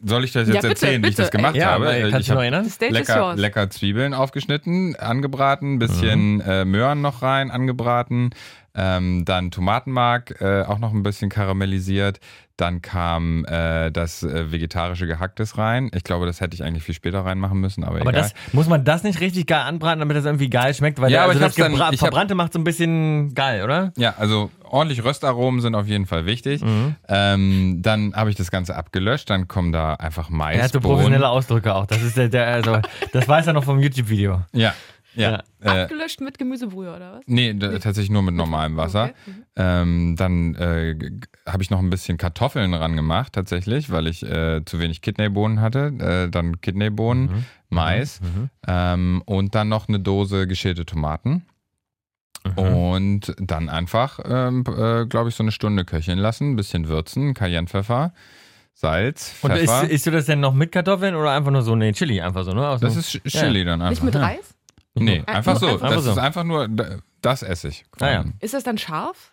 soll 0.00 0.24
ich 0.24 0.32
das 0.32 0.48
jetzt 0.48 0.56
Ja, 0.56 0.60
bitte, 0.62 0.68
erzählen, 0.86 1.02
wie 1.02 1.08
ich 1.08 1.14
bitte, 1.14 1.22
das 1.22 1.30
gemacht. 1.30 1.54
Ja, 1.54 1.70
habe? 1.72 1.92
Äh, 1.94 2.10
kannst 2.10 2.20
ich 2.20 2.26
du 2.26 2.34
noch 2.34 2.40
erinnern? 2.42 2.68
Lecker, 2.90 3.34
lecker 3.36 3.70
Zwiebeln 3.70 4.12
aufgeschnitten, 4.12 4.96
angebraten, 4.96 5.78
bisschen 5.78 6.36
Mhm. 6.36 6.40
äh, 6.40 6.64
Möhren 6.64 7.00
noch 7.00 7.22
rein, 7.22 7.52
angebraten, 7.52 8.30
ähm, 8.74 9.24
dann 9.24 9.50
Tomatenmark 9.50 10.40
äh, 10.40 10.62
auch 10.62 10.78
noch 10.78 10.92
ein 10.92 11.02
bisschen 11.02 11.30
karamellisiert. 11.30 12.20
Dann 12.56 12.82
kam 12.82 13.44
äh, 13.44 13.92
das 13.92 14.24
äh, 14.24 14.50
vegetarische 14.50 15.06
Gehacktes 15.06 15.58
rein. 15.58 15.90
Ich 15.94 16.02
glaube, 16.02 16.26
das 16.26 16.40
hätte 16.40 16.54
ich 16.56 16.64
eigentlich 16.64 16.82
viel 16.82 16.94
später 16.94 17.24
reinmachen 17.24 17.60
müssen, 17.60 17.84
aber, 17.84 18.00
Aber 18.00 18.10
egal. 18.10 18.22
das, 18.22 18.34
muss 18.52 18.66
man 18.68 18.84
das 18.84 19.04
nicht 19.04 19.20
richtig 19.20 19.46
geil 19.46 19.60
anbraten, 19.60 20.00
damit 20.00 20.16
das 20.16 20.24
irgendwie 20.24 20.50
geil 20.50 20.74
schmeckt? 20.74 21.00
Weil 21.00 21.10
Ja, 21.12 21.18
der- 21.18 21.22
aber 21.22 21.32
also 21.34 21.44
das 21.44 21.54
dann- 21.54 21.78
hab- 21.78 21.94
Verbrannte 21.96 22.34
macht 22.34 22.52
so 22.52 22.58
ein 22.58 22.64
bisschen 22.64 23.32
geil, 23.34 23.62
oder? 23.62 23.92
Ja, 23.96 24.14
also 24.18 24.50
ordentlich 24.64 25.04
Röstaromen 25.04 25.60
sind 25.60 25.76
auf 25.76 25.86
jeden 25.86 26.06
Fall 26.06 26.26
wichtig. 26.26 26.60
Mhm. 26.62 26.96
Ähm, 27.08 27.78
dann 27.80 28.12
habe 28.16 28.30
ich 28.30 28.34
das 28.36 28.50
Ganze 28.50 28.74
abgelöscht, 28.74 29.30
dann 29.30 29.46
kommen 29.46 29.70
da 29.70 29.94
einfach 29.94 30.28
Mais. 30.28 30.56
Er 30.56 30.64
hat 30.64 30.72
so 30.72 30.80
professionelle 30.80 31.28
Ausdrücke 31.28 31.72
auch. 31.72 31.86
Das 31.86 32.02
ist 32.02 32.16
der, 32.16 32.28
der 32.28 32.48
also, 32.48 32.80
das 33.12 33.28
weiß 33.28 33.46
er 33.46 33.52
noch 33.52 33.62
vom 33.64 33.78
YouTube-Video. 33.78 34.42
Ja, 34.52 34.74
ja. 35.14 35.42
Äh, 35.60 35.68
Abgelöscht 35.82 36.20
mit 36.20 36.38
Gemüsebrühe 36.38 36.94
oder 36.94 37.14
was? 37.14 37.20
nee, 37.26 37.52
d- 37.54 37.78
tatsächlich 37.78 38.10
nur 38.10 38.22
mit 38.22 38.34
normalem 38.34 38.76
Wasser. 38.76 39.04
Okay. 39.04 39.12
Mhm. 39.26 39.44
Ähm, 39.56 40.16
dann 40.16 40.54
äh, 40.54 40.96
habe 41.46 41.62
ich 41.62 41.70
noch 41.70 41.80
ein 41.80 41.90
bisschen 41.90 42.16
Kartoffeln 42.18 42.74
ran 42.74 42.94
gemacht, 42.94 43.32
tatsächlich, 43.32 43.90
weil 43.90 44.06
ich 44.06 44.22
äh, 44.22 44.64
zu 44.64 44.78
wenig 44.78 45.02
Kidneybohnen 45.02 45.60
hatte. 45.60 45.92
Äh, 46.26 46.30
dann 46.30 46.60
Kidneybohnen, 46.60 47.24
Mhm. 47.26 47.44
Mais 47.70 48.20
ähm, 48.66 49.22
und 49.26 49.54
dann 49.54 49.68
noch 49.68 49.88
eine 49.88 50.00
Dose 50.00 50.46
geschälte 50.46 50.86
Tomaten. 50.86 51.44
Mhm. 52.46 52.58
Und 52.58 53.34
dann 53.38 53.68
einfach, 53.68 54.20
ähm, 54.24 54.64
äh, 54.66 55.04
glaube 55.06 55.28
ich, 55.28 55.34
so 55.34 55.42
eine 55.42 55.52
Stunde 55.52 55.84
köcheln 55.84 56.18
lassen, 56.18 56.52
ein 56.52 56.56
bisschen 56.56 56.88
würzen, 56.88 57.34
Cayennepfeffer, 57.34 58.14
Salz, 58.74 59.34
Und 59.42 59.50
Pfeffer. 59.52 59.82
isst, 59.82 59.90
isst 59.92 60.06
du 60.06 60.10
das 60.12 60.26
denn 60.26 60.40
noch 60.40 60.54
mit 60.54 60.70
Kartoffeln 60.72 61.14
oder 61.16 61.32
einfach 61.32 61.50
nur 61.50 61.62
so, 61.62 61.74
nee, 61.74 61.92
Chili 61.92 62.20
einfach 62.20 62.44
so, 62.44 62.54
ne? 62.54 62.66
Aus 62.68 62.80
das 62.80 62.96
ist 62.96 63.10
Chili 63.26 63.64
dann 63.64 63.82
einfach. 63.82 63.90
Nicht 63.90 64.04
mit 64.04 64.14
ja. 64.14 64.20
Reis? 64.22 64.54
Nee, 65.04 65.22
einfach 65.26 65.56
so. 65.58 65.68
einfach 65.68 65.90
das 65.90 66.04
so. 66.04 66.10
ist 66.12 66.18
einfach 66.18 66.44
nur, 66.44 66.68
das 67.20 67.42
esse 67.42 67.68
ich. 67.68 67.84
Ah, 68.00 68.10
ja. 68.10 68.24
Ist 68.40 68.54
das 68.54 68.62
dann 68.64 68.78
scharf? 68.78 69.32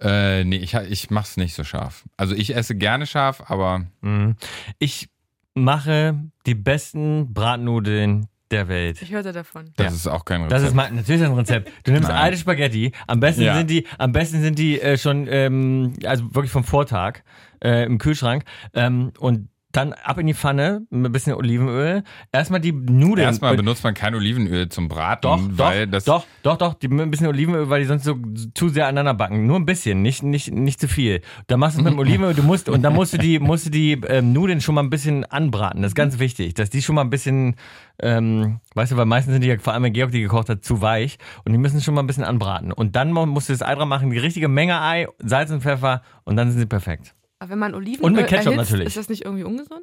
Äh, 0.00 0.44
nee, 0.44 0.56
ich, 0.56 0.74
ich 0.74 1.10
mach's 1.10 1.36
nicht 1.36 1.54
so 1.54 1.62
scharf. 1.64 2.04
Also 2.16 2.34
ich 2.34 2.54
esse 2.54 2.74
gerne 2.74 3.06
scharf, 3.06 3.42
aber 3.46 3.86
Mhm. 4.00 4.36
Ich 4.78 5.08
mache 5.54 6.18
die 6.46 6.54
besten 6.56 7.32
Bratnudeln 7.32 8.26
der 8.50 8.68
Welt. 8.68 9.00
Ich 9.02 9.10
hörte 9.12 9.32
davon. 9.32 9.70
das 9.76 9.86
Ja. 9.86 9.92
ist 9.92 10.06
auch 10.08 10.24
kein 10.24 10.42
Rezept. 10.42 10.52
Das 10.52 10.62
ist 10.68 10.74
mein, 10.74 10.94
natürlich 10.96 11.22
ein 11.22 11.32
Rezept. 11.32 11.70
Du 11.84 11.92
nimmst 11.92 12.08
Nein. 12.08 12.18
alte 12.18 12.36
Spaghetti. 12.36 12.92
Am 13.06 13.20
besten 13.20 13.42
Ja. 13.42 13.56
sind 13.56 13.70
die, 13.70 13.86
am 13.98 14.12
besten 14.12 14.42
sind 14.42 14.58
die 14.58 14.80
äh, 14.80 14.98
schon, 14.98 15.26
ähm, 15.28 15.94
also 16.04 16.24
wirklich 16.34 16.50
vom 16.52 16.64
Vortag 16.64 17.20
äh, 17.62 17.84
im 17.86 17.98
Kühlschrank. 17.98 18.44
Ähm, 18.74 19.12
und 19.18 19.48
dann 19.76 19.92
ab 19.92 20.18
in 20.18 20.26
die 20.26 20.34
Pfanne 20.34 20.86
mit 20.90 21.10
ein 21.10 21.12
bisschen 21.12 21.34
Olivenöl. 21.34 22.04
Erstmal 22.32 22.60
die 22.60 22.72
Nudeln. 22.72 23.26
Erstmal 23.26 23.56
benutzt 23.56 23.82
man 23.82 23.94
kein 23.94 24.14
Olivenöl 24.14 24.68
zum 24.68 24.88
Braten, 24.88 25.22
doch, 25.22 25.40
weil 25.50 25.86
doch, 25.86 25.92
das 25.92 26.04
doch, 26.04 26.26
doch, 26.42 26.56
doch, 26.56 26.74
die 26.74 26.88
mit 26.88 27.00
ein 27.00 27.10
bisschen 27.10 27.26
Olivenöl, 27.26 27.68
weil 27.68 27.80
die 27.80 27.86
sonst 27.86 28.04
so 28.04 28.16
zu 28.54 28.68
sehr 28.68 28.86
aneinander 28.86 29.14
backen. 29.14 29.46
Nur 29.46 29.56
ein 29.56 29.66
bisschen, 29.66 30.00
nicht, 30.02 30.22
nicht, 30.22 30.52
nicht 30.52 30.80
zu 30.80 30.86
viel. 30.86 31.22
Dann 31.48 31.58
machst 31.58 31.76
du 31.76 31.80
es 31.80 31.84
mit 31.84 31.92
dem 31.92 31.98
Olivenöl, 32.00 32.34
du 32.34 32.42
musst, 32.42 32.68
und 32.68 32.82
dann 32.82 32.94
musst 32.94 33.14
du 33.14 33.18
die, 33.18 33.40
musst 33.40 33.66
du 33.66 33.70
die 33.70 33.92
ähm, 34.08 34.32
Nudeln 34.32 34.60
schon 34.60 34.76
mal 34.76 34.82
ein 34.82 34.90
bisschen 34.90 35.24
anbraten. 35.24 35.82
Das 35.82 35.90
ist 35.90 35.96
ganz 35.96 36.18
wichtig, 36.20 36.54
dass 36.54 36.70
die 36.70 36.80
schon 36.80 36.94
mal 36.94 37.02
ein 37.02 37.10
bisschen, 37.10 37.56
ähm, 38.00 38.60
weißt 38.74 38.92
du, 38.92 38.96
weil 38.96 39.06
meistens 39.06 39.32
sind 39.32 39.42
die 39.42 39.48
ja, 39.48 39.58
vor 39.58 39.72
allem 39.72 39.82
wenn 39.82 39.92
Georg 39.92 40.12
die 40.12 40.22
gekocht 40.22 40.48
hat, 40.48 40.64
zu 40.64 40.82
weich 40.82 41.18
und 41.44 41.52
die 41.52 41.58
müssen 41.58 41.80
schon 41.80 41.94
mal 41.94 42.02
ein 42.02 42.06
bisschen 42.06 42.24
anbraten. 42.24 42.72
Und 42.72 42.94
dann 42.94 43.10
musst 43.10 43.48
du 43.48 43.52
das 43.52 43.62
Ei 43.62 43.74
dran 43.74 43.88
machen, 43.88 44.10
die 44.10 44.18
richtige 44.18 44.48
Menge 44.48 44.80
Ei, 44.80 45.08
Salz 45.18 45.50
und 45.50 45.62
Pfeffer 45.62 46.02
und 46.22 46.36
dann 46.36 46.50
sind 46.50 46.60
sie 46.60 46.66
perfekt. 46.66 47.14
Aber 47.44 47.50
wenn 47.50 47.58
man 47.58 47.74
Olivenöl 47.74 48.06
Und 48.06 48.14
mit 48.14 48.26
Ketchup 48.26 48.54
erhitzt, 48.54 48.70
natürlich. 48.70 48.86
ist 48.86 48.96
das 48.96 49.10
nicht 49.10 49.26
irgendwie 49.26 49.44
ungesund? 49.44 49.82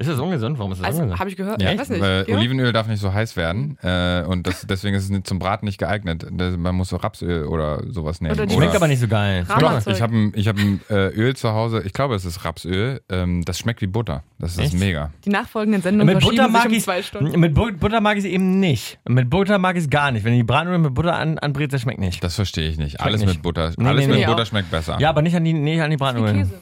Ist 0.00 0.08
das 0.08 0.18
ungesund? 0.18 0.58
Warum 0.58 0.72
ist 0.72 0.78
das 0.80 0.86
Also, 0.86 1.02
ungesund? 1.02 1.20
habe 1.20 1.30
ich 1.30 1.36
gehört. 1.36 1.60
Ja, 1.62 1.72
ich 1.72 1.78
weiß 1.78 1.90
nicht. 1.90 2.00
weil 2.00 2.24
Ja? 2.26 2.34
Olivenöl 2.36 2.72
darf 2.72 2.88
nicht 2.88 3.00
so 3.00 3.12
heiß 3.12 3.36
werden 3.36 3.76
äh, 3.82 4.22
und 4.26 4.46
das, 4.46 4.66
deswegen 4.66 4.96
ist 4.96 5.04
es 5.04 5.10
nicht- 5.10 5.26
zum 5.26 5.38
Braten 5.38 5.66
nicht 5.66 5.76
geeignet. 5.78 6.26
Das, 6.32 6.56
man 6.56 6.74
muss 6.74 6.88
so 6.88 6.96
Rapsöl 6.96 7.44
oder 7.44 7.82
sowas 7.90 8.20
nehmen. 8.22 8.32
Oder 8.34 8.46
die 8.46 8.54
Schmeckt 8.54 8.74
aber 8.74 8.88
nicht 8.88 8.98
so 9.00 9.06
geil. 9.08 9.44
Doch, 9.60 9.86
ich 9.86 10.00
habe 10.00 10.16
ein, 10.16 10.32
ich 10.34 10.48
hab 10.48 10.56
ein 10.58 10.80
äh, 10.88 11.08
Öl 11.10 11.36
zu 11.36 11.52
Hause, 11.52 11.82
ich 11.84 11.92
glaube, 11.92 12.14
es 12.14 12.24
ist 12.24 12.44
Rapsöl. 12.46 13.02
Ähm, 13.10 13.44
das 13.44 13.58
schmeckt 13.58 13.82
wie 13.82 13.86
Butter. 13.86 14.22
Das 14.38 14.52
ist 14.52 14.58
Echt? 14.58 14.78
mega. 14.78 15.10
Die 15.26 15.30
nachfolgenden 15.30 15.82
Sendungen 15.82 16.14
Mit 16.14 16.24
Butter 16.24 16.48
mag 16.48 16.62
sich 16.62 16.70
um 16.70 16.76
ich 16.78 16.82
zwei 16.84 17.02
Stunden. 17.02 17.38
Mit 17.38 17.52
Bu- 17.54 17.72
Butter 17.72 18.00
mag 18.00 18.16
ich 18.16 18.24
es 18.24 18.30
eben 18.30 18.58
nicht. 18.58 18.98
Mit 19.06 19.28
Butter 19.28 19.58
mag 19.58 19.76
ich 19.76 19.82
es 19.84 19.90
gar 19.90 20.10
nicht. 20.12 20.24
Wenn 20.24 20.32
die 20.34 20.42
Bratnudeln 20.42 20.80
mit 20.82 20.94
Butter 20.94 21.14
an, 21.14 21.38
anbrätst, 21.38 21.74
das 21.74 21.82
schmeckt 21.82 22.00
nicht. 22.00 22.24
Das 22.24 22.34
verstehe 22.36 22.70
ich 22.70 22.78
nicht. 22.78 23.00
Alles 23.00 23.20
nicht. 23.20 23.34
mit 23.34 23.42
Butter. 23.42 23.72
Nee, 23.76 23.86
alles 23.86 24.00
nee, 24.06 24.12
mit 24.12 24.20
nee. 24.20 24.26
Butter 24.26 24.42
Auch. 24.42 24.46
schmeckt 24.46 24.70
besser. 24.70 24.96
Ja, 24.98 25.10
aber 25.10 25.20
nicht 25.20 25.36
an 25.36 25.44
die, 25.44 25.52
nicht 25.52 25.82
an 25.82 25.90
die 25.90 25.98
Bratnudeln. 25.98 26.38
Käse. 26.38 26.54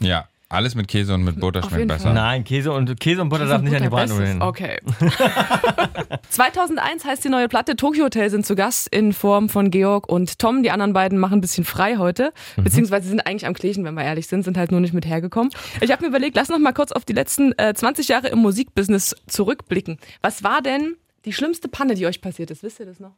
Ja, 0.00 0.26
alles 0.52 0.74
mit 0.74 0.88
Käse 0.88 1.14
und 1.14 1.24
mit 1.24 1.40
Butter 1.40 1.62
schmeckt 1.62 1.88
besser. 1.88 2.04
Fall. 2.04 2.14
Nein, 2.14 2.44
Käse 2.44 2.72
und 2.72 2.98
Käse 3.00 3.22
und 3.22 3.28
Butter 3.28 3.46
darf 3.46 3.62
nicht 3.62 3.74
an 3.74 3.82
die 3.82 3.88
Butter, 3.88 4.06
Bratnudeln. 4.06 4.38
Bestes. 4.38 4.48
Okay. 4.48 4.78
2001 6.30 7.04
heißt 7.04 7.24
die 7.24 7.28
neue 7.28 7.48
Platte. 7.48 7.76
Tokyo 7.76 8.04
Hotel 8.04 8.30
sind 8.30 8.46
zu 8.46 8.54
Gast 8.54 8.88
in 8.88 9.12
Form 9.12 9.48
von 9.48 9.70
Georg 9.70 10.08
und 10.08 10.38
Tom. 10.38 10.62
Die 10.62 10.70
anderen 10.70 10.92
beiden 10.92 11.18
machen 11.18 11.38
ein 11.38 11.40
bisschen 11.40 11.64
frei 11.64 11.96
heute. 11.96 12.32
Mhm. 12.56 12.64
Beziehungsweise 12.64 13.08
sind 13.08 13.26
eigentlich 13.26 13.46
am 13.46 13.54
Klechen, 13.54 13.84
wenn 13.84 13.94
wir 13.94 14.04
ehrlich 14.04 14.26
sind, 14.26 14.44
sind 14.44 14.56
halt 14.56 14.70
nur 14.70 14.80
nicht 14.80 14.94
mit 14.94 15.06
hergekommen. 15.06 15.52
Ich 15.80 15.90
habe 15.90 16.02
mir 16.02 16.08
überlegt, 16.08 16.36
lass 16.36 16.48
noch 16.48 16.58
mal 16.58 16.72
kurz 16.72 16.92
auf 16.92 17.04
die 17.04 17.12
letzten 17.12 17.52
äh, 17.58 17.74
20 17.74 18.08
Jahre 18.08 18.28
im 18.28 18.38
Musikbusiness 18.40 19.16
zurückblicken. 19.26 19.98
Was 20.20 20.42
war 20.42 20.62
denn 20.62 20.96
die 21.24 21.32
schlimmste 21.32 21.68
Panne, 21.68 21.94
die 21.94 22.06
euch 22.06 22.20
passiert 22.20 22.50
ist? 22.50 22.62
Wisst 22.62 22.80
ihr 22.80 22.86
das 22.86 23.00
noch? 23.00 23.12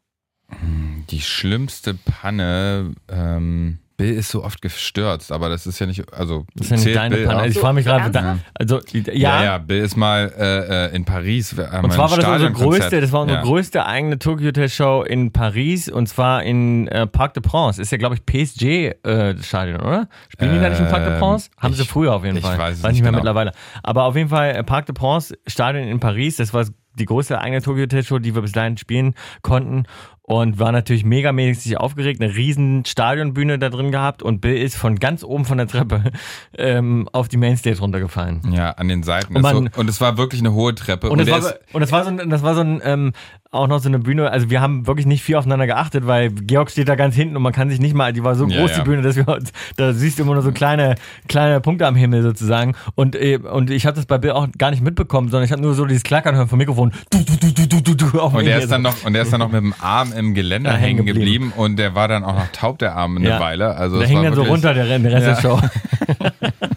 Die 1.10 1.20
schlimmste 1.20 1.94
Panne, 1.94 2.94
ähm, 3.08 3.78
Bill 3.96 4.12
ist 4.14 4.28
so 4.30 4.42
oft 4.42 4.60
gestürzt, 4.60 5.30
aber 5.30 5.48
das 5.48 5.66
ist 5.68 5.78
ja 5.78 5.86
nicht, 5.86 6.12
also 6.12 6.46
Das 6.56 6.66
ist 6.66 6.70
ja 6.70 6.76
nicht 6.76 6.84
zählt 6.84 6.96
deine 6.96 7.14
Bill 7.16 7.26
Panne. 7.26 7.38
auch? 7.38 7.42
Also 7.42 7.52
ich 7.54 7.60
frage 7.60 7.74
mich 7.74 7.84
gerade, 7.84 8.18
ernsthaft? 8.18 8.40
also 8.54 8.80
Ja, 8.92 9.12
ja, 9.12 9.44
ja, 9.44 9.58
Bill 9.58 9.82
ist 9.84 9.96
mal 9.96 10.32
äh, 10.36 10.86
äh, 10.92 10.96
in 10.96 11.04
Paris. 11.04 11.52
Und 11.52 11.92
zwar 11.92 12.10
war 12.10 12.16
das 12.16 12.26
unsere 12.26 12.50
größte, 12.52 13.00
das 13.00 13.12
war 13.12 13.22
unsere 13.22 13.38
ja. 13.38 13.44
größte 13.44 13.86
eigene 13.86 14.18
Tokyo 14.18 14.48
Hotel 14.48 14.68
Show 14.68 15.02
in 15.02 15.32
Paris 15.32 15.88
und 15.88 16.08
zwar 16.08 16.42
in 16.42 16.88
äh, 16.88 17.06
Parc 17.06 17.34
de 17.34 17.42
Prince. 17.42 17.80
Ist 17.80 17.92
ja 17.92 17.98
glaube 17.98 18.16
ich 18.16 18.26
PSG 18.26 18.62
äh, 19.04 19.36
Stadion, 19.42 19.80
oder? 19.80 20.08
Spielen 20.28 20.54
die 20.54 20.60
da 20.60 20.70
nicht 20.70 20.80
im 20.80 20.88
Parc 20.88 21.04
de 21.04 21.14
Ähm, 21.14 21.20
Prince? 21.20 21.50
Haben 21.58 21.74
sie 21.74 21.82
ich- 21.82 21.88
früher 21.88 22.14
auf 22.14 22.24
jeden 22.24 22.38
ich 22.38 22.42
Fall. 22.44 22.58
weiß 22.58 22.78
es 22.78 22.82
nicht 22.82 22.92
nicht 22.94 23.02
mehr 23.02 23.10
genau. 23.12 23.18
mittlerweile. 23.22 23.52
Aber 23.84 24.04
auf 24.04 24.16
jeden 24.16 24.28
Fall 24.28 24.56
äh, 24.56 24.64
Parc 24.64 24.86
de 24.86 24.94
Prince 24.94 25.36
Stadion 25.46 25.86
in 25.86 26.00
Paris. 26.00 26.36
Das 26.36 26.52
war 26.52 26.64
die 26.96 27.06
größte 27.06 27.40
eigene 27.40 27.60
Tokyo 27.60 27.82
Hotel 27.82 28.04
Show, 28.04 28.18
die 28.20 28.34
wir 28.36 28.42
bis 28.42 28.52
dahin 28.52 28.76
spielen 28.76 29.14
konnten. 29.42 29.84
Und 30.26 30.58
war 30.58 30.72
natürlich 30.72 31.04
megamäßig 31.04 31.76
aufgeregt, 31.76 32.22
eine 32.22 32.34
riesen 32.34 32.86
Stadionbühne 32.86 33.58
da 33.58 33.68
drin 33.68 33.92
gehabt 33.92 34.22
und 34.22 34.40
Bill 34.40 34.56
ist 34.56 34.74
von 34.74 34.98
ganz 34.98 35.22
oben 35.22 35.44
von 35.44 35.58
der 35.58 35.66
Treppe 35.66 36.12
ähm, 36.56 37.10
auf 37.12 37.28
die 37.28 37.36
Mainstage 37.36 37.78
runtergefallen. 37.78 38.40
Ja, 38.50 38.70
an 38.70 38.88
den 38.88 39.02
Seiten. 39.02 39.36
Und 39.36 39.42
man- 39.42 39.70
so, 39.74 39.80
und 39.80 39.90
es 39.90 40.00
war 40.00 40.16
wirklich 40.16 40.40
eine 40.40 40.54
hohe 40.54 40.74
Treppe. 40.74 41.10
Und, 41.10 41.18
das 41.18 41.26
der 41.26 41.42
war, 41.42 41.50
ist, 41.50 41.58
und 41.74 41.80
das 41.82 41.92
war 41.92 42.04
so 42.04 42.10
ein, 42.10 42.30
das 42.30 42.42
war 42.42 42.54
so 42.54 42.62
ein 42.62 42.80
ähm, 42.82 43.12
auch 43.54 43.66
noch 43.68 43.78
so 43.80 43.88
eine 43.88 43.98
Bühne, 43.98 44.30
also 44.30 44.50
wir 44.50 44.60
haben 44.60 44.86
wirklich 44.86 45.06
nicht 45.06 45.22
viel 45.22 45.36
aufeinander 45.36 45.66
geachtet, 45.66 46.06
weil 46.06 46.30
Georg 46.30 46.70
steht 46.70 46.88
da 46.88 46.94
ganz 46.94 47.14
hinten 47.14 47.36
und 47.36 47.42
man 47.42 47.52
kann 47.52 47.70
sich 47.70 47.80
nicht 47.80 47.94
mal, 47.94 48.12
die 48.12 48.22
war 48.24 48.34
so 48.34 48.46
Ja, 48.46 48.60
groß, 48.60 48.70
ja. 48.72 48.78
die 48.78 48.82
Bühne, 48.84 49.02
dass 49.02 49.16
wir 49.16 49.26
uns, 49.28 49.52
da 49.76 49.92
siehst 49.92 50.18
du 50.18 50.22
immer 50.24 50.34
nur 50.34 50.42
so 50.42 50.52
kleine, 50.52 50.94
kleine 51.28 51.60
Punkte 51.60 51.86
am 51.86 51.96
Himmel 51.96 52.22
sozusagen. 52.22 52.74
Und, 52.94 53.16
äh, 53.16 53.38
und 53.38 53.70
ich 53.70 53.86
habe 53.86 53.96
das 53.96 54.06
bei 54.06 54.18
Bill 54.18 54.32
auch 54.32 54.48
gar 54.58 54.70
nicht 54.70 54.82
mitbekommen, 54.82 55.28
sondern 55.28 55.44
ich 55.44 55.52
habe 55.52 55.62
nur 55.62 55.74
so 55.74 55.84
dieses 55.86 56.02
Klackern 56.02 56.34
hören 56.36 56.48
vom 56.48 56.58
Mikrofon. 56.58 56.92
Du, 57.10 57.18
du, 57.18 57.36
du, 57.36 57.52
du, 57.52 57.66
du, 57.80 57.94
du, 57.94 58.10
du, 58.10 58.20
auf 58.20 58.34
und 58.34 58.44
der 58.44 58.58
ist 58.58 58.70
dann 58.70 58.82
noch, 58.82 59.04
und 59.04 59.12
der 59.12 59.22
ist 59.22 59.32
dann 59.32 59.40
noch 59.40 59.50
mit 59.52 59.60
dem 59.62 59.74
Arm 59.80 60.12
im 60.12 60.34
Geländer 60.34 60.72
Ja, 60.72 60.76
hängen 60.76 61.04
geblieben. 61.06 61.20
geblieben. 61.20 61.52
und 61.56 61.78
der 61.78 61.94
war 61.94 62.08
dann 62.08 62.24
auch 62.24 62.34
noch 62.34 62.48
taub, 62.52 62.78
der 62.78 62.94
Arm, 62.96 63.16
eine 63.16 63.28
Ja. 63.28 63.40
Weile. 63.40 63.76
Also 63.76 63.98
Der 63.98 64.08
hing 64.08 64.16
war 64.18 64.24
dann 64.24 64.34
so 64.34 64.42
runter, 64.42 64.74
der, 64.74 64.98
der 64.98 65.12
Rest 65.12 65.26
Ja. 65.26 65.34
der 65.34 65.40
Show. 65.40 65.60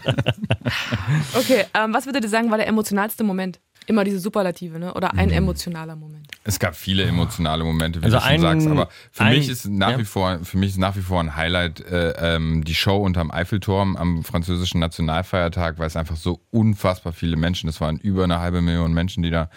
Okay, 1.34 1.64
ähm, 1.74 1.94
was 1.94 2.06
würdet 2.06 2.22
ihr 2.24 2.28
sagen, 2.30 2.50
war 2.50 2.58
der 2.58 2.66
emotionalste 2.68 3.24
Moment? 3.24 3.60
Immer 3.88 4.04
diese 4.04 4.18
Superlative, 4.20 4.78
ne? 4.78 4.92
Oder 4.94 5.14
ein 5.14 5.30
emotionaler 5.30 5.96
Moment. 5.96 6.28
Es 6.44 6.58
gab 6.58 6.76
viele 6.76 7.04
emotionale 7.04 7.64
Momente, 7.64 8.00
wie 8.00 8.04
Also 8.04 8.18
du 8.18 8.22
schon 8.22 8.32
ein- 8.32 8.40
sagst, 8.40 8.66
aber 8.68 8.88
für 9.10 9.24
ein- 9.24 9.36
mich 9.36 9.48
ist 9.48 9.66
nach 9.66 9.92
ja. 9.92 9.98
wie 9.98 10.04
vor, 10.04 10.38
für 10.44 10.58
mich 10.58 10.70
ist 10.70 10.78
nach 10.78 10.94
wie 10.94 11.00
vor 11.00 11.20
ein 11.20 11.34
Highlight 11.36 11.80
äh, 11.80 12.36
ähm, 12.36 12.64
die 12.64 12.74
Show 12.74 12.98
unterm 12.98 13.30
Eiffelturm 13.30 13.96
am 13.96 14.22
französischen 14.24 14.78
Nationalfeiertag, 14.78 15.78
weil 15.78 15.86
es 15.86 15.96
einfach 15.96 16.16
so 16.16 16.40
unfassbar 16.50 17.12
viele 17.14 17.36
Menschen, 17.36 17.68
es 17.68 17.80
waren 17.80 17.96
über 17.98 18.24
eine 18.24 18.40
halbe 18.40 18.60
Million 18.60 18.92
Menschen, 18.92 19.22
die 19.22 19.30
da 19.30 19.48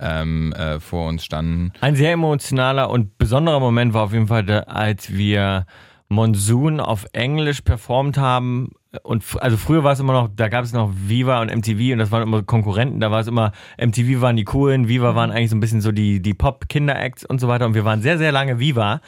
ähm, 0.00 0.52
äh, 0.54 0.80
vor 0.80 1.06
uns 1.08 1.24
standen. 1.24 1.72
Ein 1.80 1.94
sehr 1.94 2.12
emotionaler 2.12 2.90
und 2.90 3.16
besonderer 3.18 3.60
Moment 3.60 3.94
war 3.94 4.02
auf 4.04 4.12
jeden 4.12 4.26
Fall, 4.28 4.50
als 4.64 5.12
wir 5.12 5.66
Monsoon 6.08 6.80
auf 6.80 7.06
Englisch 7.12 7.62
performt 7.62 8.18
haben. 8.18 8.72
Und 9.02 9.24
also 9.40 9.56
früher 9.56 9.82
war 9.82 9.92
es 9.92 10.00
immer 10.00 10.12
noch, 10.12 10.28
da 10.34 10.48
gab 10.48 10.64
es 10.64 10.72
noch 10.72 10.92
Viva 10.94 11.40
und 11.40 11.54
MTV 11.54 11.92
und 11.92 11.98
das 11.98 12.10
waren 12.10 12.22
immer 12.22 12.42
Konkurrenten. 12.42 13.00
Da 13.00 13.10
war 13.10 13.20
es 13.20 13.26
immer, 13.26 13.52
MTV 13.78 14.20
waren 14.20 14.36
die 14.36 14.44
coolen, 14.44 14.88
Viva 14.88 15.14
waren 15.14 15.30
eigentlich 15.30 15.50
so 15.50 15.56
ein 15.56 15.60
bisschen 15.60 15.80
so 15.80 15.92
die, 15.92 16.20
die 16.20 16.34
Pop-Kinder-Acts 16.34 17.24
und 17.24 17.40
so 17.40 17.48
weiter. 17.48 17.66
Und 17.66 17.74
wir 17.74 17.84
waren 17.84 18.02
sehr, 18.02 18.18
sehr 18.18 18.32
lange 18.32 18.58
Viva. 18.58 19.00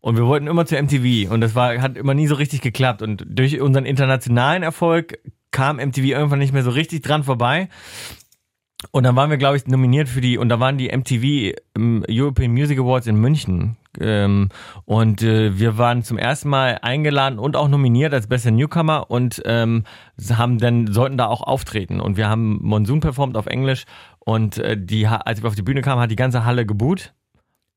Und 0.00 0.16
wir 0.16 0.26
wollten 0.26 0.46
immer 0.46 0.64
zu 0.64 0.80
MTV 0.80 1.30
und 1.30 1.40
das 1.40 1.54
war, 1.54 1.80
hat 1.82 1.96
immer 1.96 2.14
nie 2.14 2.28
so 2.28 2.36
richtig 2.36 2.60
geklappt. 2.60 3.02
Und 3.02 3.24
durch 3.28 3.60
unseren 3.60 3.84
internationalen 3.84 4.62
Erfolg 4.62 5.18
kam 5.50 5.76
MTV 5.76 6.04
irgendwann 6.04 6.38
nicht 6.38 6.52
mehr 6.52 6.62
so 6.62 6.70
richtig 6.70 7.02
dran 7.02 7.24
vorbei. 7.24 7.68
Und 8.92 9.02
dann 9.02 9.16
waren 9.16 9.30
wir, 9.30 9.38
glaube 9.38 9.56
ich, 9.56 9.66
nominiert 9.66 10.08
für 10.08 10.20
die, 10.20 10.38
und 10.38 10.48
da 10.50 10.60
waren 10.60 10.78
die 10.78 10.88
MTV 10.88 11.58
European 12.08 12.52
Music 12.52 12.78
Awards 12.78 13.08
in 13.08 13.16
München. 13.16 13.76
Ähm, 14.00 14.48
und 14.84 15.22
äh, 15.22 15.58
wir 15.58 15.78
waren 15.78 16.02
zum 16.02 16.18
ersten 16.18 16.48
Mal 16.48 16.78
eingeladen 16.82 17.38
und 17.38 17.56
auch 17.56 17.68
nominiert 17.68 18.12
als 18.12 18.26
bester 18.26 18.50
Newcomer 18.50 19.10
und 19.10 19.42
ähm, 19.44 19.84
haben 20.30 20.58
dann, 20.58 20.92
sollten 20.92 21.16
da 21.16 21.26
auch 21.26 21.42
auftreten. 21.42 22.00
Und 22.00 22.16
wir 22.16 22.28
haben 22.28 22.58
Monsoon 22.62 23.00
performt 23.00 23.36
auf 23.36 23.46
Englisch 23.46 23.84
und 24.18 24.58
äh, 24.58 24.76
die, 24.78 25.06
als 25.06 25.42
wir 25.42 25.48
auf 25.48 25.54
die 25.54 25.62
Bühne 25.62 25.82
kamen, 25.82 26.00
hat 26.00 26.10
die 26.10 26.16
ganze 26.16 26.44
Halle 26.44 26.66
geboot. 26.66 27.12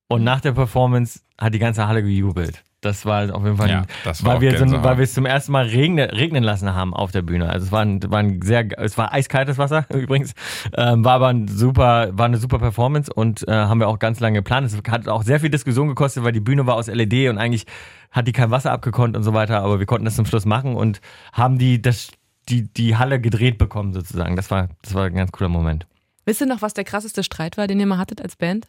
Und 0.08 0.26
nach 0.26 0.42
der 0.42 0.52
Performance 0.52 1.22
hat 1.38 1.54
die 1.54 1.60
ganze 1.60 1.88
Halle 1.88 2.04
gejubelt. 2.04 2.64
Das 2.82 3.06
war 3.06 3.34
auf 3.34 3.44
jeden 3.44 3.58
Fall, 3.58 3.70
Ja, 3.70 3.84
das 4.04 4.26
war 4.26 4.34
weil 4.34 4.42
wir 4.42 4.58
so, 4.58 4.84
weil 4.84 4.98
wir 4.98 5.04
es 5.04 5.14
zum 5.14 5.28
ersten 5.28 5.52
Mal 5.52 5.66
regnen, 5.66 6.10
regnen 6.10 6.44
lassen 6.44 6.74
haben 6.74 6.96
auf 6.96 7.12
der 7.12 7.22
Bühne. 7.22 7.48
Also 7.48 7.68
es 7.68 7.72
war 7.72 7.82
ein, 7.82 8.02
war 8.10 8.20
ein 8.20 8.42
sehr, 8.42 8.68
es 8.80 8.98
war 8.98 9.14
eiskaltes 9.14 9.60
Wasser 9.60 9.86
übrigens, 9.94 10.34
ähm, 10.76 11.06
war 11.06 11.14
aber 11.14 11.28
ein 11.28 11.48
super, 11.48 12.10
war 12.12 12.26
eine 12.26 12.38
super 12.38 12.58
Performance 12.58 13.14
und 13.14 13.48
äh, 13.48 13.52
haben 13.52 13.80
wir 13.80 13.88
auch 13.88 14.00
ganz 14.00 14.20
lange 14.20 14.40
geplant. 14.40 14.66
Es 14.66 14.76
hat 14.92 15.08
auch 15.08 15.22
sehr 15.22 15.40
viel 15.40 15.52
Diskussion 15.52 15.90
gekostet, 15.90 16.24
weil 16.24 16.32
die 16.32 16.40
Bühne 16.40 16.66
war 16.66 16.74
aus 16.74 16.88
LED 16.88 17.30
und 17.30 17.38
eigentlich 17.38 17.66
hat 18.10 18.28
die 18.28 18.32
kein 18.32 18.50
Wasser 18.50 18.72
abgekonnt 18.72 19.16
und 19.16 19.22
so 19.24 19.34
weiter, 19.36 19.62
aber 19.62 19.78
wir 19.80 19.86
konnten 19.86 20.06
das 20.06 20.16
zum 20.16 20.26
Schluss 20.26 20.46
machen 20.46 20.76
und 20.76 21.02
haben 21.34 21.60
die, 21.60 21.82
das, 21.84 22.10
die, 22.50 22.64
die 22.64 22.98
Halle 22.98 23.22
gedreht 23.22 23.60
bekommen 23.60 23.94
sozusagen. 23.94 24.36
Das 24.36 24.50
war, 24.50 24.70
das 24.82 24.96
war 24.96 25.06
ein 25.06 25.14
ganz 25.14 25.32
cooler 25.32 25.50
Moment. 25.50 25.86
Wisst 26.26 26.42
ihr 26.42 26.48
noch, 26.48 26.64
was 26.64 26.74
der 26.74 26.84
krasseste 26.84 27.24
Streit 27.24 27.58
war, 27.58 27.68
den 27.68 27.80
ihr 27.80 27.86
mal 27.86 28.00
hattet 28.00 28.22
als 28.22 28.36
Band? 28.36 28.68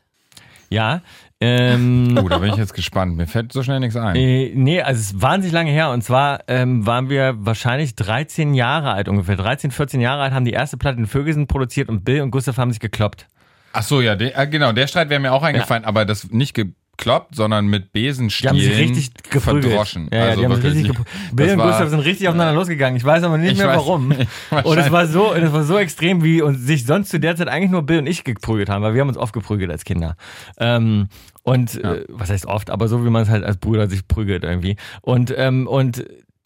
Ja, 0.73 1.03
ähm, 1.43 2.17
Oh, 2.23 2.29
da 2.29 2.39
bin 2.39 2.51
ich 2.51 2.57
jetzt 2.57 2.73
gespannt. 2.73 3.17
Mir 3.17 3.27
fällt 3.27 3.53
so 3.53 3.63
schnell 3.63 3.81
nichts 3.81 3.97
ein. 3.97 4.15
Äh, 4.15 4.53
nee, 4.55 4.81
also 4.81 5.01
es 5.01 5.13
ist 5.13 5.23
wahnsinnig 5.23 5.53
lange 5.53 5.73
her. 5.73 5.91
Und 5.91 6.03
zwar 6.03 6.41
ähm, 6.47 6.87
waren 6.87 7.09
wir 7.09 7.35
wahrscheinlich 7.39 7.97
13 7.97 8.55
Jahre 8.55 8.93
alt 8.93 9.09
ungefähr. 9.09 9.37
13, 9.37 9.73
14 9.73 10.01
Jahre 10.01 10.23
alt, 10.23 10.33
haben 10.33 10.45
die 10.45 10.53
erste 10.53 10.77
Platte 10.77 10.99
in 10.99 11.07
Vögelsen 11.07 11.49
produziert 11.49 11.89
und 11.89 12.05
Bill 12.05 12.21
und 12.23 12.31
Gustav 12.31 12.59
haben 12.59 12.71
sich 12.71 12.81
gekloppt. 12.81 13.27
Ach 13.73 13.83
so, 13.83 14.01
ja, 14.01 14.15
der, 14.15 14.39
äh, 14.39 14.47
genau, 14.47 14.73
der 14.73 14.87
Streit 14.87 15.09
wäre 15.09 15.21
mir 15.21 15.33
auch 15.33 15.43
eingefallen, 15.43 15.85
aber 15.85 16.05
das 16.05 16.31
nicht 16.31 16.55
gekloppt, 16.97 17.35
sondern 17.35 17.67
mit 17.67 17.95
Die 17.95 18.03
Besenstielen 18.07 18.55
haben 18.55 18.61
sich 18.61 18.77
richtig 18.79 19.15
geprügelt. 19.31 19.65
verdroschen. 19.65 20.09
Ja, 20.13 20.19
ja, 20.19 20.25
also 20.27 20.41
die 20.41 20.45
haben 20.47 20.63
wirklich, 20.63 20.85
richtig 20.89 21.05
Bill 21.33 21.51
und 21.53 21.59
Gustav 21.59 21.89
sind 21.89 22.01
richtig 22.01 22.29
aufeinander 22.29 22.53
losgegangen. 22.55 22.97
Ich 22.97 23.05
weiß 23.05 23.23
aber 23.25 23.39
nicht 23.39 23.53
Ich 23.53 23.59
mehr 23.59 23.69
weiß- 23.73 23.77
warum. 23.77 24.13
Und 24.65 24.79
es 24.79 24.91
war 24.91 25.07
so, 25.07 25.33
es 25.33 25.53
war 25.53 25.65
so 25.65 25.79
extrem, 25.79 26.23
wie 26.23 26.43
uns 26.43 26.61
sich 26.61 26.85
sonst 26.87 27.09
zu 27.11 27.19
der 27.19 27.35
Zeit 27.37 27.49
eigentlich 27.49 27.71
nur 27.71 27.83
Bill 27.83 27.99
und 28.01 28.07
ich 28.07 28.25
geprügelt 28.25 28.69
haben, 28.69 28.83
weil 28.83 28.95
wir 28.95 29.01
haben 29.01 29.09
uns 29.09 29.17
oft 29.19 29.33
geprügelt 29.33 29.71
als 29.71 29.85
Kinder. 29.85 30.17
Ähm, 30.59 31.09
und 31.43 31.83
äh, 31.83 32.05
was 32.09 32.31
heißt 32.31 32.47
oft, 32.47 32.71
aber 32.71 32.87
so 32.89 33.05
wie 33.05 33.11
man 33.11 33.23
es 33.23 33.29
halt 33.29 33.43
als 33.45 33.57
Brüder 33.57 33.89
sich 33.89 34.07
prügelt 34.07 34.45
irgendwie. 34.45 34.77
Und 35.01 35.35
ähm, 35.37 35.67
und 35.67 36.05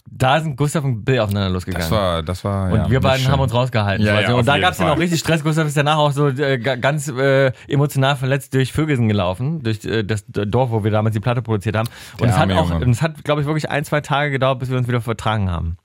da 0.09 0.41
sind 0.41 0.57
Gustav 0.57 0.85
und 0.85 1.05
Bill 1.05 1.21
aufeinander 1.21 1.51
losgegangen. 1.51 1.89
Das 1.89 1.91
war, 1.91 2.23
das 2.23 2.45
war. 2.45 2.73
Und 2.73 2.79
ja, 2.79 2.91
wir 2.91 3.01
beiden 3.01 3.23
schön. 3.25 3.33
haben 3.33 3.41
uns 3.41 3.53
rausgehalten. 3.53 4.05
Ja, 4.05 4.21
ja, 4.21 4.29
auf 4.33 4.39
und 4.39 4.47
da 4.47 4.59
gab 4.59 4.73
es 4.73 4.79
dann 4.79 4.89
auch 4.89 4.99
richtig 4.99 5.21
Stress. 5.21 5.43
Gustav 5.43 5.67
ist 5.67 5.77
danach 5.77 5.99
auch 5.99 6.13
so 6.13 6.29
äh, 6.29 6.59
ga- 6.59 6.77
ganz 6.77 7.09
äh, 7.09 7.53
emotional 7.69 8.17
verletzt 8.17 8.55
durch 8.55 8.73
Vögelsen 8.73 9.09
gelaufen, 9.09 9.63
durch 9.63 9.85
äh, 9.85 10.05
das 10.05 10.25
Dorf, 10.29 10.71
wo 10.71 10.85
wir 10.85 10.91
damals 10.91 11.15
die 11.15 11.21
Platte 11.21 11.43
produziert 11.43 11.77
haben. 11.77 11.89
Und 12.21 12.29
es 12.29 12.37
hat 12.37 12.51
auch, 12.53 12.71
und 12.71 12.91
es 12.91 13.03
hat, 13.03 13.25
glaube 13.25 13.41
ich, 13.41 13.47
wirklich 13.47 13.71
ein, 13.71 13.85
zwei 13.85 14.01
Tage 14.01 14.31
gedauert, 14.31 14.59
bis 14.59 14.71
wir 14.71 14.79
uns 14.79 14.89
wieder 14.89 15.01
vertragen 15.01 15.51
haben. 15.51 15.77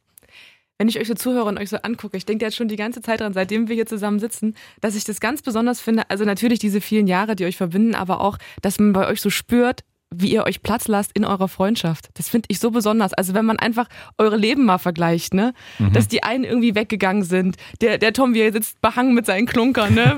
Wenn 0.78 0.88
ich 0.88 1.00
euch 1.00 1.08
so 1.08 1.14
zuhöre 1.14 1.46
und 1.46 1.60
euch 1.60 1.70
so 1.70 1.78
angucke, 1.78 2.18
ich 2.18 2.26
denke 2.26 2.44
jetzt 2.44 2.56
schon 2.56 2.68
die 2.68 2.76
ganze 2.76 3.04
Zeit 3.04 3.20
dran, 3.20 3.34
seitdem 3.34 3.68
wir 3.68 3.76
hier 3.76 3.86
zusammen 3.86 4.18
sitzen, 4.18 4.56
dass 4.80 4.96
ich 4.96 5.04
das 5.04 5.20
ganz 5.20 5.44
besonders 5.44 5.80
finde. 5.80 6.04
Also 6.10 6.26
natürlich 6.26 6.58
diese 6.58 6.82
vielen 6.82 7.06
Jahre, 7.06 7.36
die 7.36 7.46
euch 7.46 7.56
verbinden, 7.56 7.94
aber 7.94 8.20
auch, 8.20 8.40
dass 8.64 8.80
man 8.80 8.92
bei 8.92 9.08
euch 9.08 9.22
so 9.22 9.30
spürt, 9.30 9.84
wie 10.14 10.32
ihr 10.34 10.46
euch 10.46 10.62
Platz 10.62 10.88
lasst 10.88 11.12
in 11.14 11.26
eurer 11.26 11.48
Freundschaft. 11.48 12.10
Das 12.16 12.28
finde 12.28 12.48
ich 12.50 12.60
so 12.60 12.72
besonders. 12.72 13.14
Also 13.14 13.34
wenn 13.34 13.46
man 13.46 13.60
einfach 13.60 13.88
eure 14.18 14.36
Leben 14.36 14.66
mal 14.66 14.78
vergleicht, 14.78 15.34
ne? 15.34 15.54
Dass 15.94 16.08
die 16.08 16.24
einen 16.24 16.44
irgendwie 16.44 16.76
weggegangen 16.76 17.24
sind. 17.24 17.56
Der, 17.80 17.98
der 17.98 18.12
Tom, 18.12 18.34
wie 18.34 18.42
er 18.42 18.52
sitzt, 18.52 18.82
behangen 18.82 19.14
mit 19.14 19.26
seinen 19.26 19.46
Klunkern, 19.46 19.94
ne? 19.94 20.18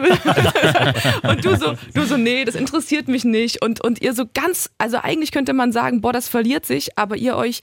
und 1.24 1.46
du 1.46 1.56
so, 1.56 1.76
du 1.94 2.06
so, 2.06 2.18
nee, 2.18 2.44
das 2.44 2.56
interessiert 2.56 3.08
mich 3.08 3.24
nicht. 3.24 3.64
Und, 3.64 3.84
und 3.84 4.02
ihr 4.02 4.14
so 4.14 4.26
ganz, 4.34 4.70
also 4.80 4.98
eigentlich 4.98 5.32
könnte 5.32 5.54
man 5.54 5.72
sagen, 5.72 6.02
boah, 6.02 6.12
das 6.12 6.28
verliert 6.28 6.66
sich, 6.66 6.98
aber 6.98 7.16
ihr 7.16 7.36
euch 7.36 7.62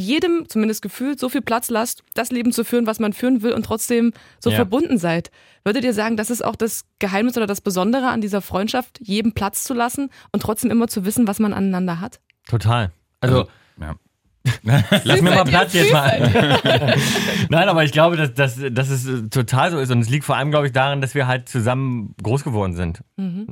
jedem, 0.00 0.48
zumindest 0.48 0.82
gefühlt, 0.82 1.20
so 1.20 1.28
viel 1.28 1.42
Platz 1.42 1.70
lasst, 1.70 2.02
das 2.14 2.30
Leben 2.30 2.52
zu 2.52 2.64
führen, 2.64 2.86
was 2.86 2.98
man 2.98 3.12
führen 3.12 3.42
will 3.42 3.52
und 3.52 3.64
trotzdem 3.64 4.12
so 4.38 4.50
Ja. 4.50 4.56
verbunden 4.56 4.98
seid. 4.98 5.30
Würdet 5.64 5.84
ihr 5.84 5.92
sagen, 5.94 6.16
das 6.16 6.30
ist 6.30 6.44
auch 6.44 6.56
das 6.56 6.84
Geheimnis 6.98 7.36
oder 7.36 7.46
das 7.46 7.60
Besondere 7.60 8.08
an 8.08 8.20
dieser 8.20 8.40
Freundschaft, 8.40 8.98
jedem 9.02 9.32
Platz 9.32 9.64
zu 9.64 9.74
lassen 9.74 10.10
und 10.32 10.42
trotzdem 10.42 10.70
immer 10.70 10.88
zu 10.88 11.04
wissen, 11.04 11.26
was 11.26 11.38
man 11.38 11.52
aneinander 11.52 12.00
hat? 12.00 12.20
Total. 12.48 12.90
Also, 13.20 13.46
Ja. 13.80 13.94
lass 15.04 15.20
mir 15.20 15.30
mal 15.30 15.44
Platz 15.44 15.74
jetzt 15.74 15.92
mal. 15.92 16.18
Nein, 17.50 17.68
aber 17.68 17.84
ich 17.84 17.92
glaube, 17.92 18.16
dass, 18.16 18.32
dass, 18.32 18.58
dass 18.70 18.88
es 18.88 19.28
total 19.30 19.70
so 19.70 19.78
ist. 19.78 19.90
Und 19.90 20.00
es 20.00 20.08
liegt 20.08 20.24
vor 20.24 20.36
allem, 20.36 20.50
glaube 20.50 20.66
ich, 20.66 20.72
daran, 20.72 21.00
dass 21.00 21.14
wir 21.14 21.26
halt 21.26 21.48
zusammen 21.48 22.14
groß 22.22 22.44
geworden 22.44 22.74
sind. 22.74 23.02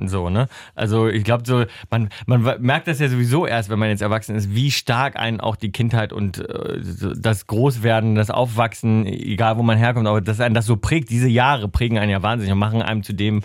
So, 0.06 0.30
ne? 0.30 0.48
Also 0.74 1.08
ich 1.08 1.24
glaube, 1.24 1.42
so, 1.46 1.64
man, 1.90 2.08
man 2.26 2.42
merkt 2.60 2.88
das 2.88 3.00
ja 3.00 3.08
sowieso 3.08 3.46
erst, 3.46 3.68
wenn 3.68 3.78
man 3.78 3.90
jetzt 3.90 4.00
erwachsen 4.00 4.34
ist, 4.34 4.54
wie 4.54 4.70
stark 4.70 5.16
einen 5.16 5.40
auch 5.40 5.56
die 5.56 5.72
Kindheit 5.72 6.12
und 6.12 6.38
äh, 6.38 6.80
das 7.16 7.46
Großwerden, 7.46 8.14
das 8.14 8.30
Aufwachsen, 8.30 9.04
egal 9.06 9.58
wo 9.58 9.62
man 9.62 9.76
herkommt, 9.76 10.06
aber 10.06 10.22
dass 10.22 10.40
einen 10.40 10.54
das 10.54 10.66
so 10.66 10.76
prägt, 10.76 11.10
diese 11.10 11.28
Jahre 11.28 11.68
prägen 11.68 11.98
einen 11.98 12.10
ja 12.10 12.22
wahnsinnig 12.22 12.52
und 12.52 12.58
machen 12.58 12.80
einem 12.80 13.02
zu 13.02 13.12
dem, 13.12 13.42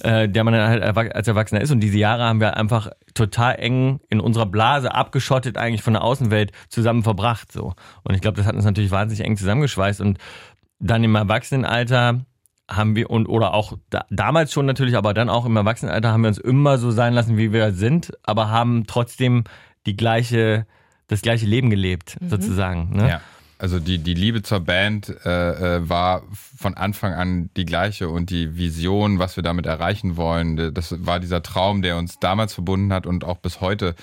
äh, 0.00 0.28
der 0.28 0.44
man 0.44 0.54
dann 0.54 0.70
halt 0.70 1.14
als 1.14 1.28
Erwachsener 1.28 1.60
ist. 1.60 1.70
Und 1.70 1.80
diese 1.80 1.98
Jahre 1.98 2.24
haben 2.24 2.40
wir 2.40 2.56
einfach 2.56 2.88
total 3.16 3.56
eng 3.56 4.00
in 4.08 4.20
unserer 4.20 4.46
Blase 4.46 4.94
abgeschottet 4.94 5.56
eigentlich 5.56 5.82
von 5.82 5.94
der 5.94 6.04
Außenwelt 6.04 6.52
zusammen 6.68 7.02
verbracht. 7.02 7.50
So. 7.52 7.74
Und 8.04 8.14
ich 8.14 8.20
glaube, 8.20 8.36
das 8.36 8.46
hat 8.46 8.54
uns 8.54 8.64
natürlich 8.64 8.90
wahnsinnig 8.90 9.24
eng 9.24 9.36
zusammengeschweißt. 9.36 10.00
Und 10.00 10.18
dann 10.78 11.02
im 11.02 11.14
Erwachsenenalter 11.14 12.24
haben 12.68 12.96
wir 12.96 13.10
und 13.10 13.28
oder 13.28 13.54
auch 13.54 13.74
da, 13.90 14.04
damals 14.10 14.52
schon 14.52 14.66
natürlich, 14.66 14.96
aber 14.96 15.14
dann 15.14 15.28
auch 15.28 15.46
im 15.46 15.56
Erwachsenenalter 15.56 16.12
haben 16.12 16.22
wir 16.22 16.28
uns 16.28 16.38
immer 16.38 16.78
so 16.78 16.90
sein 16.90 17.14
lassen, 17.14 17.36
wie 17.36 17.52
wir 17.52 17.72
sind, 17.72 18.12
aber 18.22 18.50
haben 18.50 18.86
trotzdem 18.86 19.44
die 19.86 19.96
gleiche, 19.96 20.66
das 21.06 21.22
gleiche 21.22 21.46
Leben 21.46 21.70
gelebt, 21.70 22.16
sozusagen. 22.28 22.96
Ne? 22.96 23.08
Ja. 23.08 23.20
Also 23.58 23.78
die, 23.80 23.98
die 23.98 24.14
Liebe 24.14 24.42
zur 24.42 24.60
Band 24.60 25.08
äh, 25.24 25.76
äh, 25.76 25.88
war 25.88 26.22
von 26.30 26.74
Anfang 26.74 27.14
an 27.14 27.50
die 27.56 27.64
gleiche 27.64 28.10
und 28.10 28.28
die 28.28 28.56
Vision, 28.56 29.18
was 29.18 29.36
wir 29.36 29.42
damit 29.42 29.64
erreichen 29.64 30.16
wollen, 30.16 30.74
das 30.74 31.06
war 31.06 31.20
dieser 31.20 31.42
Traum, 31.42 31.80
der 31.80 31.96
uns 31.96 32.18
damals 32.18 32.52
verbunden 32.52 32.92
hat 32.92 33.06
und 33.06 33.24
auch 33.24 33.38
bis 33.38 33.62
heute 33.62 33.94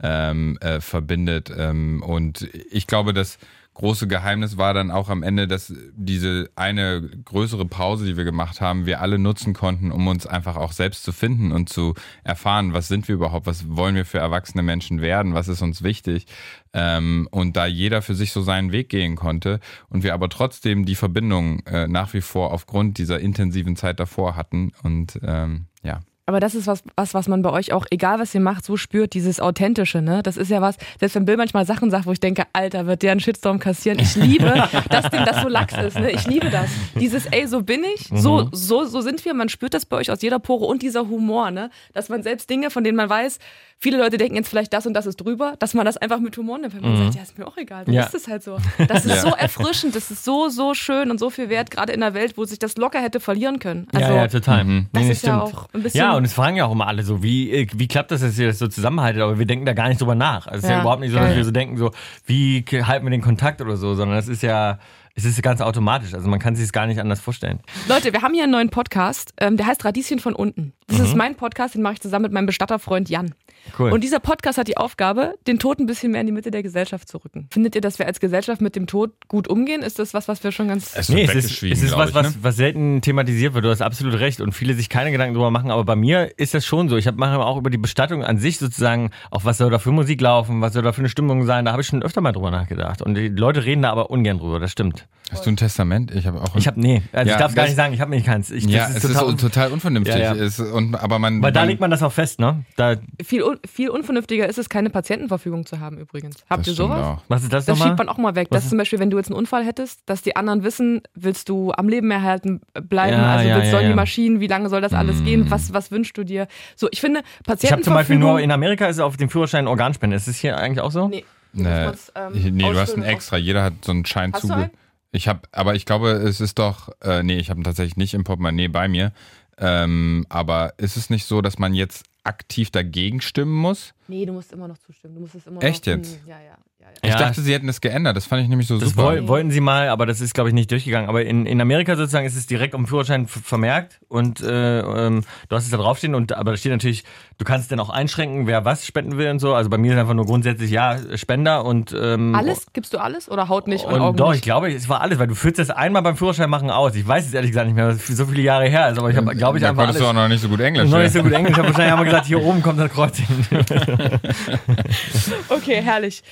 ähm, 0.00 0.58
äh, 0.60 0.80
verbindet. 0.80 1.52
Ähm, 1.56 2.02
und 2.02 2.48
ich 2.70 2.86
glaube, 2.86 3.12
das 3.12 3.38
große 3.80 4.08
Geheimnis 4.08 4.58
war 4.58 4.74
dann 4.74 4.90
auch 4.90 5.08
am 5.08 5.22
Ende, 5.22 5.48
dass 5.48 5.72
diese 5.94 6.50
eine 6.54 7.00
größere 7.24 7.64
Pause, 7.64 8.04
die 8.04 8.18
wir 8.18 8.24
gemacht 8.24 8.60
haben, 8.60 8.84
wir 8.84 9.00
alle 9.00 9.18
nutzen 9.18 9.54
konnten, 9.54 9.90
um 9.90 10.06
uns 10.06 10.26
einfach 10.26 10.56
auch 10.56 10.72
selbst 10.72 11.02
zu 11.02 11.12
finden 11.12 11.50
und 11.50 11.70
zu 11.70 11.94
erfahren, 12.22 12.74
was 12.74 12.88
sind 12.88 13.08
wir 13.08 13.14
überhaupt, 13.14 13.46
was 13.46 13.74
wollen 13.74 13.94
wir 13.94 14.04
für 14.04 14.18
erwachsene 14.18 14.62
Menschen 14.62 15.00
werden, 15.00 15.32
was 15.32 15.48
ist 15.48 15.62
uns 15.62 15.82
wichtig. 15.82 16.26
Ähm, 16.74 17.26
und 17.30 17.56
da 17.56 17.64
jeder 17.64 18.02
für 18.02 18.14
sich 18.14 18.32
so 18.32 18.42
seinen 18.42 18.70
Weg 18.70 18.90
gehen 18.90 19.16
konnte 19.16 19.60
und 19.88 20.02
wir 20.02 20.12
aber 20.12 20.28
trotzdem 20.28 20.84
die 20.84 20.94
Verbindung 20.94 21.60
äh, 21.60 21.88
nach 21.88 22.12
wie 22.12 22.20
vor 22.20 22.52
aufgrund 22.52 22.98
dieser 22.98 23.18
intensiven 23.18 23.76
Zeit 23.76 23.98
davor 23.98 24.36
hatten. 24.36 24.72
Und 24.82 25.18
ähm, 25.22 25.68
ja. 25.82 26.00
Aber 26.30 26.38
das 26.38 26.54
ist 26.54 26.68
was, 26.68 26.84
was, 26.94 27.12
was 27.12 27.26
man 27.26 27.42
bei 27.42 27.50
euch 27.50 27.72
auch, 27.72 27.84
egal 27.90 28.20
was 28.20 28.32
ihr 28.36 28.40
macht, 28.40 28.64
so 28.64 28.76
spürt, 28.76 29.14
dieses 29.14 29.40
Authentische, 29.40 30.00
ne? 30.00 30.22
Das 30.22 30.36
ist 30.36 30.48
ja 30.48 30.60
was, 30.60 30.76
selbst 31.00 31.16
wenn 31.16 31.24
Bill 31.24 31.36
manchmal 31.36 31.66
Sachen 31.66 31.90
sagt, 31.90 32.06
wo 32.06 32.12
ich 32.12 32.20
denke, 32.20 32.44
Alter, 32.52 32.86
wird 32.86 33.02
der 33.02 33.10
einen 33.10 33.18
Shitstorm 33.18 33.58
kassieren. 33.58 33.98
Ich 33.98 34.14
liebe, 34.14 34.44
dass 34.90 35.10
dem 35.10 35.24
das 35.24 35.42
so 35.42 35.48
lax 35.48 35.76
ist, 35.76 35.98
ne? 35.98 36.12
Ich 36.12 36.28
liebe 36.28 36.48
das. 36.48 36.70
Dieses, 36.94 37.26
ey, 37.26 37.48
so 37.48 37.64
bin 37.64 37.82
ich, 37.96 38.08
so, 38.14 38.48
so, 38.52 38.84
so 38.84 39.00
sind 39.00 39.24
wir. 39.24 39.34
Man 39.34 39.48
spürt 39.48 39.74
das 39.74 39.86
bei 39.86 39.96
euch 39.96 40.12
aus 40.12 40.22
jeder 40.22 40.38
Pore 40.38 40.66
und 40.66 40.82
dieser 40.82 41.08
Humor, 41.08 41.50
ne? 41.50 41.68
Dass 41.94 42.08
man 42.08 42.22
selbst 42.22 42.48
Dinge, 42.48 42.70
von 42.70 42.84
denen 42.84 42.96
man 42.96 43.10
weiß, 43.10 43.40
viele 43.80 43.98
Leute 43.98 44.16
denken 44.18 44.36
jetzt 44.36 44.48
vielleicht, 44.48 44.72
das 44.72 44.86
und 44.86 44.94
das 44.94 45.06
ist 45.06 45.16
drüber, 45.16 45.54
dass 45.58 45.74
man 45.74 45.84
das 45.86 45.96
einfach 45.96 46.20
mit 46.20 46.36
Humor 46.36 46.58
nimmt. 46.58 46.74
Weil 46.74 46.82
man 46.82 46.96
sagt, 46.98 47.14
ja, 47.16 47.22
ist 47.22 47.38
mir 47.38 47.46
auch 47.46 47.56
egal, 47.56 47.84
dann 47.86 47.94
Ja. 47.94 48.04
ist 48.04 48.14
es 48.14 48.28
halt 48.28 48.42
so. 48.42 48.58
Das 48.88 49.04
ist 49.04 49.22
so 49.22 49.28
erfrischend, 49.28 49.96
das 49.96 50.10
ist 50.10 50.24
so, 50.24 50.48
so 50.48 50.74
schön 50.74 51.10
und 51.10 51.18
so 51.18 51.30
viel 51.30 51.48
wert, 51.48 51.70
gerade 51.70 51.92
in 51.92 52.02
einer 52.02 52.14
Welt, 52.14 52.36
wo 52.36 52.44
sich 52.44 52.58
das 52.58 52.76
locker 52.76 53.00
hätte 53.00 53.20
verlieren 53.20 53.58
können. 53.58 53.86
Also, 53.92 54.06
ja, 54.08 54.16
ja, 54.16 54.28
total. 54.28 54.64
Mhm. 54.64 54.86
das 54.92 55.02
nee, 55.02 55.10
ist 55.12 55.22
ja 55.26 55.40
stimmt. 55.46 55.54
auch 55.56 55.68
ein 55.74 55.82
bisschen. 55.82 55.98
Ja, 55.98 56.14
und 56.16 56.24
es 56.24 56.32
fragen 56.32 56.56
ja 56.56 56.66
auch 56.66 56.72
immer 56.72 56.86
alle 56.86 57.02
so, 57.02 57.22
wie, 57.22 57.50
äh, 57.50 57.66
wie 57.74 57.88
klappt 57.88 58.10
das, 58.10 58.20
dass 58.20 58.38
ihr 58.38 58.48
das 58.48 58.58
so 58.58 58.68
zusammenhaltet? 58.68 59.22
Aber 59.22 59.38
wir 59.38 59.46
denken 59.46 59.64
da 59.66 59.72
gar 59.72 59.88
nicht 59.88 60.00
drüber 60.00 60.14
nach. 60.14 60.46
Also 60.46 60.58
es 60.58 60.64
ist 60.64 60.68
ja 60.70 60.76
Ja, 60.76 60.80
überhaupt 60.82 61.00
nicht 61.00 61.12
so, 61.12 61.18
dass 61.18 61.34
wir 61.34 61.44
so 61.44 61.50
denken, 61.50 61.76
so, 61.78 61.90
wie 62.26 62.64
halten 62.82 63.06
wir 63.06 63.10
den 63.10 63.22
Kontakt 63.22 63.60
oder 63.60 63.76
so, 63.76 63.94
sondern 63.94 64.18
es 64.18 64.28
ist 64.28 64.42
ja, 64.42 64.78
es 65.14 65.24
ist 65.24 65.42
ganz 65.42 65.60
automatisch. 65.60 66.14
Also 66.14 66.28
man 66.28 66.38
kann 66.38 66.54
sich 66.56 66.64
es 66.66 66.72
gar 66.72 66.86
nicht 66.86 67.00
anders 67.00 67.20
vorstellen. 67.20 67.60
Leute, 67.88 68.12
wir 68.12 68.22
haben 68.22 68.34
hier 68.34 68.44
einen 68.44 68.52
neuen 68.52 68.70
Podcast, 68.70 69.32
ähm, 69.38 69.56
der 69.56 69.66
heißt 69.66 69.84
Radieschen 69.84 70.18
von 70.18 70.34
unten. 70.34 70.72
Das 70.86 70.98
Mhm. 70.98 71.04
ist 71.04 71.16
mein 71.16 71.34
Podcast, 71.36 71.74
den 71.74 71.82
mache 71.82 71.94
ich 71.94 72.00
zusammen 72.00 72.24
mit 72.24 72.32
meinem 72.32 72.46
Bestatterfreund 72.46 73.08
Jan. 73.08 73.34
Cool. 73.78 73.92
Und 73.92 74.02
dieser 74.02 74.20
Podcast 74.20 74.56
hat 74.56 74.68
die 74.68 74.78
Aufgabe, 74.78 75.34
den 75.46 75.58
Tod 75.58 75.78
ein 75.78 75.86
bisschen 75.86 76.12
mehr 76.12 76.22
in 76.22 76.26
die 76.26 76.32
Mitte 76.32 76.50
der 76.50 76.62
Gesellschaft 76.62 77.06
zu 77.08 77.18
rücken. 77.18 77.46
Findet 77.52 77.74
ihr, 77.74 77.82
dass 77.82 77.98
wir 77.98 78.06
als 78.06 78.18
Gesellschaft 78.18 78.62
mit 78.62 78.74
dem 78.74 78.86
Tod 78.86 79.12
gut 79.28 79.48
umgehen? 79.48 79.82
Ist 79.82 79.98
das 79.98 80.14
was, 80.14 80.28
was 80.28 80.42
wir 80.42 80.50
schon 80.50 80.68
ganz. 80.68 80.96
Es 80.96 81.10
Nee, 81.10 81.24
es 81.24 81.34
ist, 81.34 81.62
es 81.62 81.82
ist 81.82 81.94
was, 81.96 82.08
ich, 82.08 82.14
was, 82.14 82.26
ne? 82.34 82.34
was 82.42 82.56
selten 82.56 83.02
thematisiert 83.02 83.52
wird. 83.52 83.66
Du 83.66 83.68
hast 83.70 83.82
absolut 83.82 84.14
recht 84.18 84.40
und 84.40 84.52
viele 84.52 84.72
sich 84.72 84.88
keine 84.88 85.12
Gedanken 85.12 85.34
drüber 85.34 85.50
machen. 85.50 85.70
Aber 85.70 85.84
bei 85.84 85.94
mir 85.94 86.38
ist 86.38 86.54
das 86.54 86.64
schon 86.64 86.88
so. 86.88 86.96
Ich 86.96 87.10
mache 87.12 87.38
auch 87.38 87.58
über 87.58 87.68
die 87.68 87.76
Bestattung 87.78 88.24
an 88.24 88.38
sich 88.38 88.58
sozusagen, 88.58 89.10
auch 89.30 89.44
was 89.44 89.58
soll 89.58 89.70
da 89.70 89.78
für 89.78 89.92
Musik 89.92 90.22
laufen, 90.22 90.62
was 90.62 90.72
soll 90.72 90.82
da 90.82 90.92
für 90.92 91.00
eine 91.02 91.10
Stimmung 91.10 91.44
sein. 91.44 91.66
Da 91.66 91.72
habe 91.72 91.82
ich 91.82 91.88
schon 91.88 92.02
öfter 92.02 92.22
mal 92.22 92.32
drüber 92.32 92.50
nachgedacht. 92.50 93.02
Und 93.02 93.14
die 93.14 93.28
Leute 93.28 93.64
reden 93.66 93.82
da 93.82 93.90
aber 93.90 94.10
ungern 94.10 94.38
drüber. 94.38 94.58
Das 94.58 94.72
stimmt. 94.72 94.99
Hast 95.32 95.46
du 95.46 95.50
ein 95.50 95.56
Testament? 95.56 96.10
Ich 96.12 96.26
habe 96.26 96.40
auch. 96.42 96.56
Ich 96.56 96.66
habe 96.66 96.80
nee, 96.80 97.02
also 97.12 97.28
Ja, 97.28 97.36
ich 97.36 97.40
darf 97.40 97.54
gar 97.54 97.62
das- 97.62 97.70
nicht 97.70 97.76
sagen, 97.76 97.94
ich 97.94 98.00
habe 98.00 98.10
nicht 98.10 98.26
keins. 98.26 98.50
Ich, 98.50 98.64
ja, 98.64 98.88
das 98.88 98.96
es 98.96 99.04
ist 99.04 99.12
total, 99.14 99.28
ist 99.34 99.40
total 99.40 99.70
unvernünftig. 99.72 100.16
Ja, 100.16 100.34
ja. 100.34 100.42
Es, 100.42 100.58
und, 100.58 100.96
aber 100.96 101.20
man, 101.20 101.40
weil 101.40 101.52
da 101.52 101.60
man, 101.60 101.68
legt 101.68 101.80
man 101.80 101.88
das 101.92 102.02
auch 102.02 102.10
fest, 102.10 102.40
ne? 102.40 102.64
Da, 102.76 102.96
Viel, 103.24 103.44
un 103.44 103.58
viel 103.64 103.90
unvernünftiger 103.90 104.48
ist 104.48 104.58
es, 104.58 104.68
keine 104.68 104.90
Patientenverfügung 104.90 105.66
zu 105.66 105.78
haben 105.78 105.98
übrigens. 105.98 106.38
Habt 106.50 106.62
das 106.62 106.66
ihr 106.66 106.74
sowas? 106.74 107.04
auch. 107.04 107.22
was 107.28 107.44
ist 107.44 107.52
das, 107.52 107.64
Das 107.64 107.78
nochmal? 107.78 107.90
schiebt 107.94 107.98
man 107.98 108.08
auch 108.08 108.18
mal 108.18 108.34
weg. 108.34 108.48
Was 108.50 108.56
Dass 108.56 108.64
ist- 108.64 108.70
zum 108.70 108.78
Beispiel, 108.78 108.98
wenn 108.98 109.10
du 109.10 109.18
jetzt 109.18 109.28
einen 109.28 109.36
Unfall 109.38 109.64
hättest, 109.64 110.00
dass 110.06 110.22
die 110.22 110.34
anderen 110.34 110.64
wissen, 110.64 111.02
willst 111.14 111.48
du 111.48 111.70
am 111.74 111.88
Leben 111.88 112.10
erhalten 112.10 112.60
bleiben? 112.88 113.16
Ja, 113.16 113.30
also 113.36 113.48
ja, 113.48 113.54
willst, 113.54 113.66
ja, 113.72 113.78
sollen 113.78 113.88
die. 113.88 113.94
Maschinen, 113.94 114.40
wie 114.40 114.48
lange 114.48 114.68
soll 114.68 114.80
das 114.80 114.92
alles 114.94 115.20
Mm. 115.20 115.24
gehen? 115.26 115.50
Was, 115.52 115.72
was 115.72 115.92
wünschst 115.92 116.18
du 116.18 116.24
dir? 116.24 116.48
So, 116.74 116.88
ich 116.90 117.00
finde, 117.00 117.20
Ich 117.20 117.24
habe 117.26 117.36
zum 117.44 117.44
Patientenverfügung. 117.54 117.94
Beispiel 117.94 118.18
nur 118.18 118.40
in 118.40 118.50
Amerika 118.50 118.86
ist 118.86 118.98
auf 118.98 119.16
dem 119.16 119.30
Führerschein 119.30 119.68
Organspende. 119.68 120.16
Ist 120.16 120.26
es 120.26 120.38
hier 120.38 120.58
eigentlich 120.58 120.80
auch 120.80 120.90
so? 120.90 121.06
Nee. 121.06 121.24
Nee, 121.52 121.66
ähm, 121.66 122.54
nee 122.56 122.62
du 122.72 122.78
hast 122.78 122.94
einen 122.94 123.02
extra. 123.02 123.36
Jeder 123.36 123.62
hat 123.64 123.72
so 123.84 123.90
einen 123.92 124.04
Schein 124.06 124.32
zuge. 124.34 124.70
Ich 125.12 125.28
habe, 125.28 125.42
aber 125.52 125.74
ich 125.74 125.86
glaube, 125.86 126.10
es 126.10 126.40
ist 126.40 126.58
doch, 126.58 126.90
äh, 127.02 127.22
nee, 127.22 127.38
ich 127.38 127.50
habe 127.50 127.60
ihn 127.60 127.64
tatsächlich 127.64 127.96
nicht 127.96 128.14
im 128.14 128.24
Portemonnaie 128.24 128.68
bei 128.68 128.88
mir. 128.88 129.12
Ähm, 129.58 130.24
aber 130.28 130.74
ist 130.78 130.96
es 130.96 131.10
nicht 131.10 131.26
so, 131.26 131.42
dass 131.42 131.58
man 131.58 131.74
jetzt 131.74 132.04
aktiv 132.24 132.70
dagegen 132.70 133.20
stimmen 133.20 133.54
muss? 133.54 133.92
Nee, 134.10 134.26
du 134.26 134.32
musst 134.32 134.52
immer 134.52 134.66
noch 134.68 134.78
zustimmen. 134.78 135.14
Du 135.14 135.20
musst 135.20 135.36
es 135.36 135.46
immer 135.46 135.62
Echt 135.62 135.86
noch, 135.86 135.94
jetzt? 135.94 136.18
Hm, 136.24 136.28
Ja, 136.28 136.34
ja, 136.36 136.42
ja. 136.42 136.50
ja. 136.80 136.86
Ich 137.02 137.10
Ja. 137.10 137.16
dachte, 137.18 137.40
sie 137.42 137.54
hätten 137.54 137.68
es 137.68 137.80
geändert. 137.80 138.16
Das 138.16 138.26
fand 138.26 138.42
ich 138.42 138.48
nämlich 138.48 138.66
so 138.66 138.76
Das 138.78 138.90
super. 138.90 139.04
woll, 139.04 139.28
wollten 139.28 139.50
sie 139.52 139.60
mal, 139.60 139.88
aber 139.88 140.04
das 140.06 140.20
ist, 140.20 140.34
glaube 140.34 140.48
ich, 140.50 140.54
nicht 140.54 140.70
durchgegangen. 140.70 141.08
Aber 141.08 141.24
in, 141.24 141.46
in 141.46 141.60
Amerika 141.60 141.94
sozusagen 141.94 142.26
ist 142.26 142.36
es 142.36 142.46
direkt 142.46 142.74
um 142.74 142.86
Führerschein 142.88 143.28
vermerkt 143.28 144.00
und 144.08 144.40
äh, 144.40 144.80
ähm, 144.80 145.22
du 145.48 145.56
hast 145.56 145.64
es 145.64 145.70
da 145.70 145.76
draufstehen 145.76 146.14
und 146.16 146.32
aber 146.32 146.50
da 146.50 146.56
steht 146.56 146.72
natürlich, 146.72 147.04
du 147.38 147.44
kannst 147.44 147.70
dann 147.70 147.78
auch 147.78 147.90
einschränken, 147.90 148.46
wer 148.48 148.64
was 148.64 148.84
spenden 148.84 149.16
will 149.16 149.30
und 149.30 149.38
so. 149.38 149.54
Also 149.54 149.70
bei 149.70 149.78
mir 149.78 149.92
ist 149.94 149.98
einfach 150.00 150.14
nur 150.14 150.26
grundsätzlich 150.26 150.70
ja 150.72 150.98
Spender 151.16 151.64
und 151.64 151.94
ähm, 151.98 152.34
Alles? 152.34 152.66
Gibst 152.72 152.92
du 152.92 152.98
alles 152.98 153.30
oder 153.30 153.48
Haut 153.48 153.68
nicht 153.68 153.84
und, 153.84 153.94
und 153.94 154.00
Augen 154.00 154.16
doch, 154.16 154.30
ich 154.30 154.36
nicht? 154.38 154.44
glaube, 154.44 154.72
es 154.72 154.88
war 154.88 155.00
alles, 155.00 155.18
weil 155.20 155.28
du 155.28 155.36
führst 155.36 155.60
das 155.60 155.70
einmal 155.70 156.02
beim 156.02 156.16
Führerschein 156.16 156.50
machen 156.50 156.70
aus. 156.70 156.96
Ich 156.96 157.06
weiß 157.06 157.26
es 157.28 157.32
ehrlich 157.34 157.52
gesagt 157.52 157.66
nicht 157.68 157.76
mehr, 157.76 157.88
was 157.88 158.04
so 158.06 158.26
viele 158.26 158.42
Jahre 158.42 158.68
her 158.68 158.90
ist, 158.90 158.98
aber 158.98 159.10
ich 159.10 159.16
habe, 159.16 159.34
glaube 159.36 159.58
ich, 159.58 159.62
da 159.62 159.70
einfach 159.70 159.84
konntest 159.84 160.02
alles. 160.02 160.12
du 160.12 160.18
auch 160.18 160.22
noch 160.22 160.28
nicht 160.28 160.40
so 160.42 160.48
gut 160.48 160.58
Englisch. 160.60 160.90
noch 160.90 160.98
nicht 160.98 161.12
so 161.12 161.22
gut 161.22 161.32
Englisch. 161.32 161.52
Ich 161.52 161.58
habe 161.58 161.68
wahrscheinlich 161.68 161.92
einmal 161.92 162.04
gesagt, 162.06 162.26
hier 162.26 162.42
oben 162.42 162.62
kommt 162.62 162.80
das 162.80 162.90
Kreuz 162.90 163.16
hin. 163.16 163.46
Okay, 165.48 165.80
herrlich. 165.82 166.22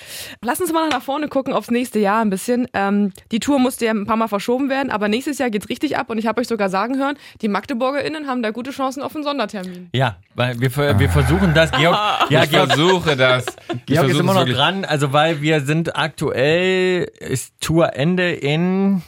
Lass 0.42 0.60
uns 0.60 0.72
mal 0.72 0.88
nach 0.88 1.02
vorne 1.02 1.28
gucken 1.28 1.52
aufs 1.52 1.70
nächste 1.70 1.98
Jahr 1.98 2.20
ein 2.22 2.30
bisschen. 2.30 2.66
Ähm, 2.72 3.12
die 3.32 3.40
Tour 3.40 3.58
musste 3.58 3.86
ja 3.86 3.92
ein 3.92 4.06
paar 4.06 4.16
Mal 4.16 4.28
verschoben 4.28 4.68
werden, 4.68 4.90
aber 4.90 5.08
nächstes 5.08 5.38
Jahr 5.38 5.50
geht's 5.50 5.68
richtig 5.68 5.96
ab 5.96 6.10
und 6.10 6.18
ich 6.18 6.26
habe 6.26 6.40
euch 6.40 6.48
sogar 6.48 6.68
sagen 6.68 6.98
hören, 6.98 7.16
die 7.40 7.48
MagdeburgerInnen 7.48 8.26
haben 8.26 8.42
da 8.42 8.50
gute 8.50 8.70
Chancen 8.70 9.02
auf 9.02 9.14
einen 9.14 9.24
Sondertermin. 9.24 9.88
Ja, 9.92 10.16
weil 10.34 10.60
wir, 10.60 10.70
wir 10.98 11.08
versuchen 11.10 11.54
das. 11.54 11.70
Georg, 11.72 11.96
ja, 12.30 12.44
Ich 12.44 12.50
Georg, 12.50 12.72
versuche 12.72 13.16
das. 13.16 13.46
Ich 13.68 13.86
Georg 13.86 14.08
ist 14.08 14.18
immer 14.18 14.34
noch 14.34 14.40
wirklich. 14.40 14.56
dran, 14.56 14.84
also 14.84 15.12
weil 15.12 15.40
wir 15.42 15.60
sind 15.60 15.96
aktuell, 15.96 17.10
ist 17.20 17.54
Tourende 17.60 18.32
in, 18.32 19.02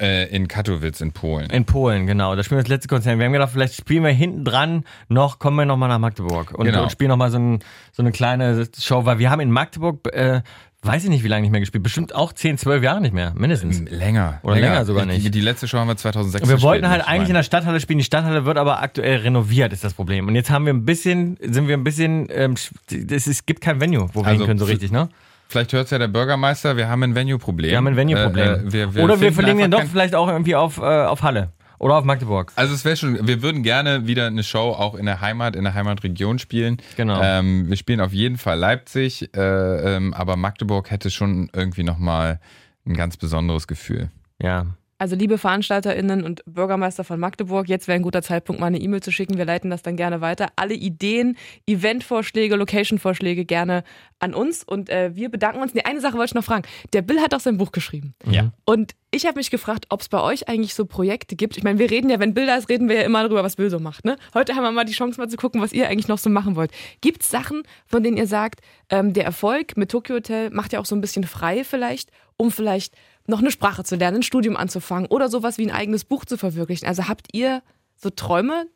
Äh, 0.00 0.34
in 0.34 0.48
Katowice 0.48 1.00
in 1.02 1.12
Polen. 1.12 1.50
in 1.50 1.64
Polen, 1.66 2.06
genau. 2.06 2.34
Da 2.34 2.42
spielen 2.42 2.58
wir 2.58 2.62
das 2.62 2.70
letzte 2.70 2.88
Konzert. 2.88 3.18
Wir 3.18 3.26
haben 3.26 3.32
gedacht, 3.32 3.50
vielleicht 3.52 3.74
spielen 3.74 4.02
wir 4.02 4.10
hinten 4.10 4.44
dran 4.44 4.84
noch, 5.08 5.38
kommen 5.38 5.56
wir 5.58 5.66
nochmal 5.66 5.88
nach 5.90 5.98
Magdeburg 5.98 6.52
und, 6.52 6.64
Genau. 6.64 6.84
und 6.84 6.92
spielen 6.92 7.08
nochmal 7.10 7.30
so, 7.30 7.38
ein, 7.38 7.58
so 7.92 8.02
eine 8.02 8.10
kleine 8.10 8.66
Show, 8.78 9.04
weil 9.04 9.18
wir 9.18 9.30
haben 9.30 9.40
in 9.40 9.50
Magdeburg, 9.50 9.98
äh, 10.14 10.40
weiß 10.82 11.04
ich 11.04 11.10
nicht, 11.10 11.22
wie 11.22 11.28
lange 11.28 11.42
nicht 11.42 11.50
mehr 11.50 11.60
gespielt, 11.60 11.82
bestimmt 11.82 12.14
auch 12.14 12.32
10, 12.32 12.56
12 12.56 12.82
Jahre 12.82 13.02
nicht 13.02 13.12
mehr, 13.12 13.34
mindestens. 13.36 13.80
Länger. 13.90 14.40
Oder 14.42 14.54
länger 14.60 14.86
sogar 14.86 15.04
nicht. 15.04 15.22
Die, 15.22 15.30
die 15.30 15.42
letzte 15.42 15.68
Show 15.68 15.76
haben 15.76 15.88
wir 15.88 15.96
2006 15.98 16.42
Und 16.44 16.48
wir 16.48 16.62
wollten 16.62 16.88
halt 16.88 17.02
ich 17.02 17.08
eigentlich 17.08 17.28
in 17.28 17.34
der 17.34 17.42
Stadthalle 17.42 17.78
spielen. 17.80 17.98
Die 17.98 18.04
Stadthalle 18.04 18.46
wird 18.46 18.56
aber 18.56 18.80
aktuell 18.82 19.18
renoviert, 19.18 19.74
ist 19.74 19.84
das 19.84 19.92
Problem. 19.92 20.26
Und 20.28 20.34
jetzt 20.34 20.48
haben 20.50 20.64
wir 20.64 20.72
ein 20.72 20.86
bisschen, 20.86 21.36
sind 21.42 21.68
wir 21.68 21.76
ein 21.76 21.84
bisschen, 21.84 22.28
ähm, 22.30 22.54
es 22.54 23.26
ist, 23.26 23.46
gibt 23.46 23.60
kein 23.60 23.78
Venue, 23.82 24.08
wo 24.14 24.22
wir 24.22 24.28
Also 24.28 24.38
hin 24.38 24.46
können 24.46 24.58
so 24.58 24.64
richtig, 24.64 24.90
ne? 24.90 25.10
Vielleicht 25.50 25.72
hört 25.72 25.86
es 25.86 25.90
ja 25.90 25.98
der 25.98 26.06
Bürgermeister, 26.06 26.76
wir 26.76 26.88
haben 26.88 27.02
ein 27.02 27.16
Venue-Problem. 27.16 27.70
Wir 27.70 27.76
haben 27.76 27.88
ein 27.88 27.96
Venue-Problem. 27.96 28.68
Äh, 28.72 28.82
äh, 28.82 29.02
Oder 29.02 29.20
wir 29.20 29.32
verlegen 29.32 29.58
den 29.58 29.72
doch 29.72 29.82
vielleicht 29.82 30.14
auch 30.14 30.28
irgendwie 30.28 30.54
auf, 30.54 30.78
äh, 30.78 30.82
auf 30.82 31.22
Halle. 31.22 31.50
Oder 31.80 31.96
auf 31.96 32.04
Magdeburg. 32.04 32.52
Also 32.54 32.72
es 32.72 32.84
wäre 32.84 32.96
schon, 32.96 33.26
wir 33.26 33.42
würden 33.42 33.64
gerne 33.64 34.06
wieder 34.06 34.28
eine 34.28 34.44
Show 34.44 34.70
auch 34.70 34.94
in 34.94 35.06
der 35.06 35.20
Heimat, 35.20 35.56
in 35.56 35.64
der 35.64 35.74
Heimatregion 35.74 36.38
spielen. 36.38 36.76
Genau. 36.96 37.20
Ähm, 37.20 37.68
wir 37.68 37.76
spielen 37.76 38.00
auf 38.00 38.12
jeden 38.12 38.38
Fall 38.38 38.60
Leipzig, 38.60 39.34
äh, 39.34 39.96
ähm, 39.96 40.14
aber 40.14 40.36
Magdeburg 40.36 40.88
hätte 40.92 41.10
schon 41.10 41.50
irgendwie 41.52 41.82
nochmal 41.82 42.38
ein 42.86 42.94
ganz 42.94 43.16
besonderes 43.16 43.66
Gefühl. 43.66 44.10
Ja. 44.40 44.66
Also 45.00 45.16
liebe 45.16 45.38
VeranstalterInnen 45.38 46.24
und 46.24 46.42
Bürgermeister 46.44 47.04
von 47.04 47.18
Magdeburg, 47.18 47.70
jetzt 47.70 47.88
wäre 47.88 47.96
ein 47.96 48.02
guter 48.02 48.20
Zeitpunkt, 48.20 48.60
mal 48.60 48.66
eine 48.66 48.78
E-Mail 48.78 49.02
zu 49.02 49.10
schicken. 49.10 49.38
Wir 49.38 49.46
leiten 49.46 49.70
das 49.70 49.80
dann 49.80 49.96
gerne 49.96 50.20
weiter. 50.20 50.48
Alle 50.56 50.74
Ideen, 50.74 51.38
Eventvorschläge, 51.66 52.54
Location-Vorschläge 52.54 53.46
gerne 53.46 53.82
an 54.18 54.34
uns. 54.34 54.62
Und 54.62 54.90
äh, 54.90 55.16
wir 55.16 55.30
bedanken 55.30 55.62
uns. 55.62 55.72
Nee, 55.72 55.84
eine 55.84 56.02
Sache 56.02 56.18
wollte 56.18 56.32
ich 56.32 56.34
noch 56.34 56.44
fragen. 56.44 56.68
Der 56.92 57.00
Bill 57.00 57.18
hat 57.18 57.32
doch 57.32 57.40
sein 57.40 57.56
Buch 57.56 57.72
geschrieben. 57.72 58.12
Ja. 58.30 58.52
Und 58.66 58.94
ich 59.10 59.24
habe 59.24 59.38
mich 59.38 59.50
gefragt, 59.50 59.86
ob 59.88 60.02
es 60.02 60.10
bei 60.10 60.20
euch 60.20 60.50
eigentlich 60.50 60.74
so 60.74 60.84
Projekte 60.84 61.34
gibt. 61.34 61.56
Ich 61.56 61.62
meine, 61.62 61.78
wir 61.78 61.90
reden 61.90 62.10
ja, 62.10 62.20
wenn 62.20 62.34
Bill 62.34 62.44
da 62.44 62.56
ist, 62.56 62.68
reden 62.68 62.90
wir 62.90 62.96
ja 62.96 63.02
immer 63.02 63.22
darüber, 63.22 63.42
was 63.42 63.56
Bill 63.56 63.70
so 63.70 63.78
macht. 63.78 64.04
Ne? 64.04 64.18
Heute 64.34 64.54
haben 64.54 64.64
wir 64.64 64.70
mal 64.70 64.84
die 64.84 64.92
Chance, 64.92 65.18
mal 65.18 65.28
zu 65.28 65.38
gucken, 65.38 65.62
was 65.62 65.72
ihr 65.72 65.88
eigentlich 65.88 66.08
noch 66.08 66.18
so 66.18 66.28
machen 66.28 66.56
wollt. 66.56 66.72
Gibt 67.00 67.22
es 67.22 67.30
Sachen, 67.30 67.62
von 67.86 68.02
denen 68.02 68.18
ihr 68.18 68.26
sagt, 68.26 68.60
ähm, 68.90 69.14
der 69.14 69.24
Erfolg 69.24 69.78
mit 69.78 69.90
Tokyo 69.90 70.16
Hotel 70.16 70.50
macht 70.50 70.74
ja 70.74 70.78
auch 70.78 70.84
so 70.84 70.94
ein 70.94 71.00
bisschen 71.00 71.24
frei 71.24 71.64
vielleicht, 71.64 72.10
um 72.36 72.50
vielleicht 72.50 72.92
noch 73.26 73.40
eine 73.40 73.50
Sprache 73.50 73.84
zu 73.84 73.96
lernen, 73.96 74.18
ein 74.18 74.22
Studium 74.22 74.56
anzufangen 74.56 75.08
oder 75.08 75.28
sowas 75.28 75.58
wie 75.58 75.66
ein 75.66 75.74
eigenes 75.74 76.04
Buch 76.04 76.24
zu 76.24 76.36
verwirklichen? 76.36 76.86
Also 76.86 77.08
habt 77.08 77.28
ihr 77.32 77.62
so 77.96 78.10
Träume, 78.10 78.66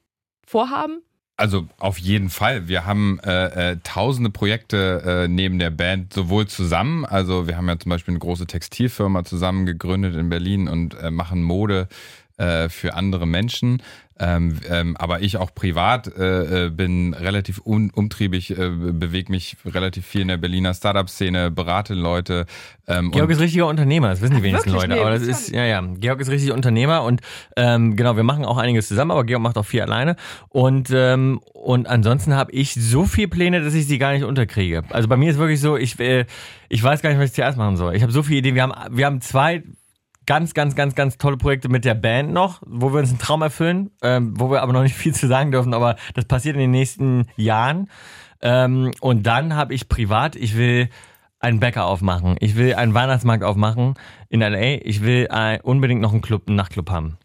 Vorhaben? 0.47 1.03
Also 1.37 1.67
auf 1.79 1.99
jeden 1.99 2.31
Fall. 2.31 2.69
Wir 2.69 2.87
haben 2.87 3.19
äh, 3.25 3.73
äh, 3.73 3.77
tausende 3.83 4.31
Projekte 4.31 5.25
äh, 5.25 5.29
neben 5.29 5.59
der 5.59 5.71
Band 5.71 6.13
sowohl 6.13 6.47
zusammen, 6.47 7.05
also 7.05 7.49
wir 7.49 7.57
haben 7.57 7.69
ja 7.69 7.77
zum 7.77 7.91
Beispiel 7.91 8.13
eine 8.13 8.21
große 8.21 8.47
Textilfirma 8.47 9.25
zusammen 9.25 9.67
gegründet 9.67 10.15
in 10.15 10.29
Berlin 10.29 10.69
und 10.69 10.95
äh, 10.95 11.11
machen 11.11 11.43
Mode 11.43 11.89
äh, 12.37 12.69
für 12.69 12.95
andere 12.95 13.27
Menschen. 13.27 13.83
Ähm, 14.17 14.61
ähm, 14.71 14.97
aber 14.97 15.23
ich 15.23 15.39
auch 15.39 15.53
privat 15.53 16.07
äh, 16.07 16.67
äh, 16.67 16.71
bin 16.71 17.15
relativ 17.15 17.61
un 17.65 17.91
umtriebig, 17.91 18.57
äh, 18.57 18.71
bewege 18.71 19.33
mich 19.33 19.57
relativ 19.65 20.07
viel 20.07 20.21
in 20.21 20.29
der 20.29 20.37
Berliner 20.37 20.73
Startup-Szene, 20.73 21.51
berate 21.51 21.95
Leute. 21.95 22.47
Ähm, 22.87 23.11
Georg 23.11 23.27
und 23.27 23.33
ist 23.33 23.41
richtiger 23.41 23.67
Unternehmer, 23.67 24.11
das 24.11 24.21
wissen 24.21 24.37
die 24.37 24.43
wenigsten 24.45 24.71
wirklich? 24.71 24.89
Leute. 24.89 25.01
Nee, 25.01 25.01
aber 25.01 25.19
das 25.19 25.23
ist, 25.23 25.51
ja, 25.51 25.65
ja. 25.65 25.81
Georg 25.81 26.21
ist 26.21 26.31
richtig 26.31 26.53
Unternehmer 26.53 27.03
und 27.03 27.23
ähm, 27.57 27.97
genau, 27.97 28.15
wir 28.15 28.23
machen 28.23 28.45
auch 28.45 28.57
einiges 28.57 28.87
zusammen, 28.87 29.11
aber 29.11 29.25
Georg 29.25 29.43
macht 29.43 29.59
auch 29.59 29.67
viel 29.67 29.81
alleine. 29.81 30.15
Und, 30.49 30.91
ähm, 30.95 31.41
und 31.53 31.89
ansonsten 31.89 32.35
habe 32.35 32.53
ich 32.53 32.73
so 32.75 33.07
viele 33.07 33.29
Pläne, 33.29 33.63
dass 33.63 33.75
ich 33.75 33.89
sie 33.89 33.99
gar 33.99 34.13
nicht 34.13 34.23
unterkriege. 34.23 34.85
Also 34.91 35.09
bei 35.09 35.17
mir 35.17 35.31
ist 35.31 35.39
wirklich 35.39 35.61
so, 35.61 35.77
ich, 35.77 35.99
äh, 35.99 36.27
ich 36.69 36.81
weiß 36.81 37.03
gar 37.03 37.11
nicht, 37.11 37.19
was 37.19 37.31
ich 37.31 37.35
zuerst 37.35 37.59
machen 37.59 37.77
soll. 37.77 37.97
Ich 37.97 38.03
habe 38.03 38.13
so 38.13 38.23
viele 38.23 38.39
Ideen. 38.39 38.55
Wir 38.55 38.63
haben, 38.63 38.97
wir 38.97 39.07
haben 39.07 39.21
zwei 39.21 39.65
ganz, 40.27 40.55
ganz, 40.55 40.75
ganz, 40.75 40.95
ganz 40.95 41.19
tolle 41.19 41.37
Projekte 41.37 41.69
mit 41.69 41.85
der 41.85 41.95
Band 41.95 42.33
noch, 42.33 42.63
wo 42.67 42.93
wir 42.93 43.01
uns 43.01 43.11
einen 43.11 43.19
Traum 43.19 43.43
erfüllen, 43.43 43.91
ähm, 44.03 44.35
wo 44.39 44.51
wir 44.51 44.63
aber 44.63 44.73
noch 44.73 44.83
nicht 44.83 44.95
viel 44.97 45.15
zu 45.15 45.27
sagen 45.27 45.51
dürfen, 45.53 45.75
aber 45.75 45.97
das 46.15 46.25
passiert 46.25 46.55
in 46.55 46.61
den 46.61 46.71
nächsten 46.71 47.27
Jahren. 47.37 47.89
Ähm, 48.43 48.93
und 49.01 49.27
dann 49.27 49.55
habe 49.55 49.75
ich 49.75 49.89
privat, 49.89 50.37
ich 50.37 50.57
will 50.57 50.89
einen 51.41 51.61
Bäcker 51.61 51.87
aufmachen, 51.87 52.37
ich 52.41 52.57
will 52.57 52.75
einen 52.75 52.95
Weihnachtsmarkt 52.95 53.45
aufmachen 53.45 53.95
in 54.29 54.41
LA, 54.41 54.83
ich 54.83 55.03
will 55.03 55.29
äh, 55.31 55.59
unbedingt 55.63 56.01
noch 56.01 56.13
einen 56.13 56.23
Club, 56.23 56.45
einen 56.47 56.57
Nachtclub 56.57 56.91
haben. 56.91 57.19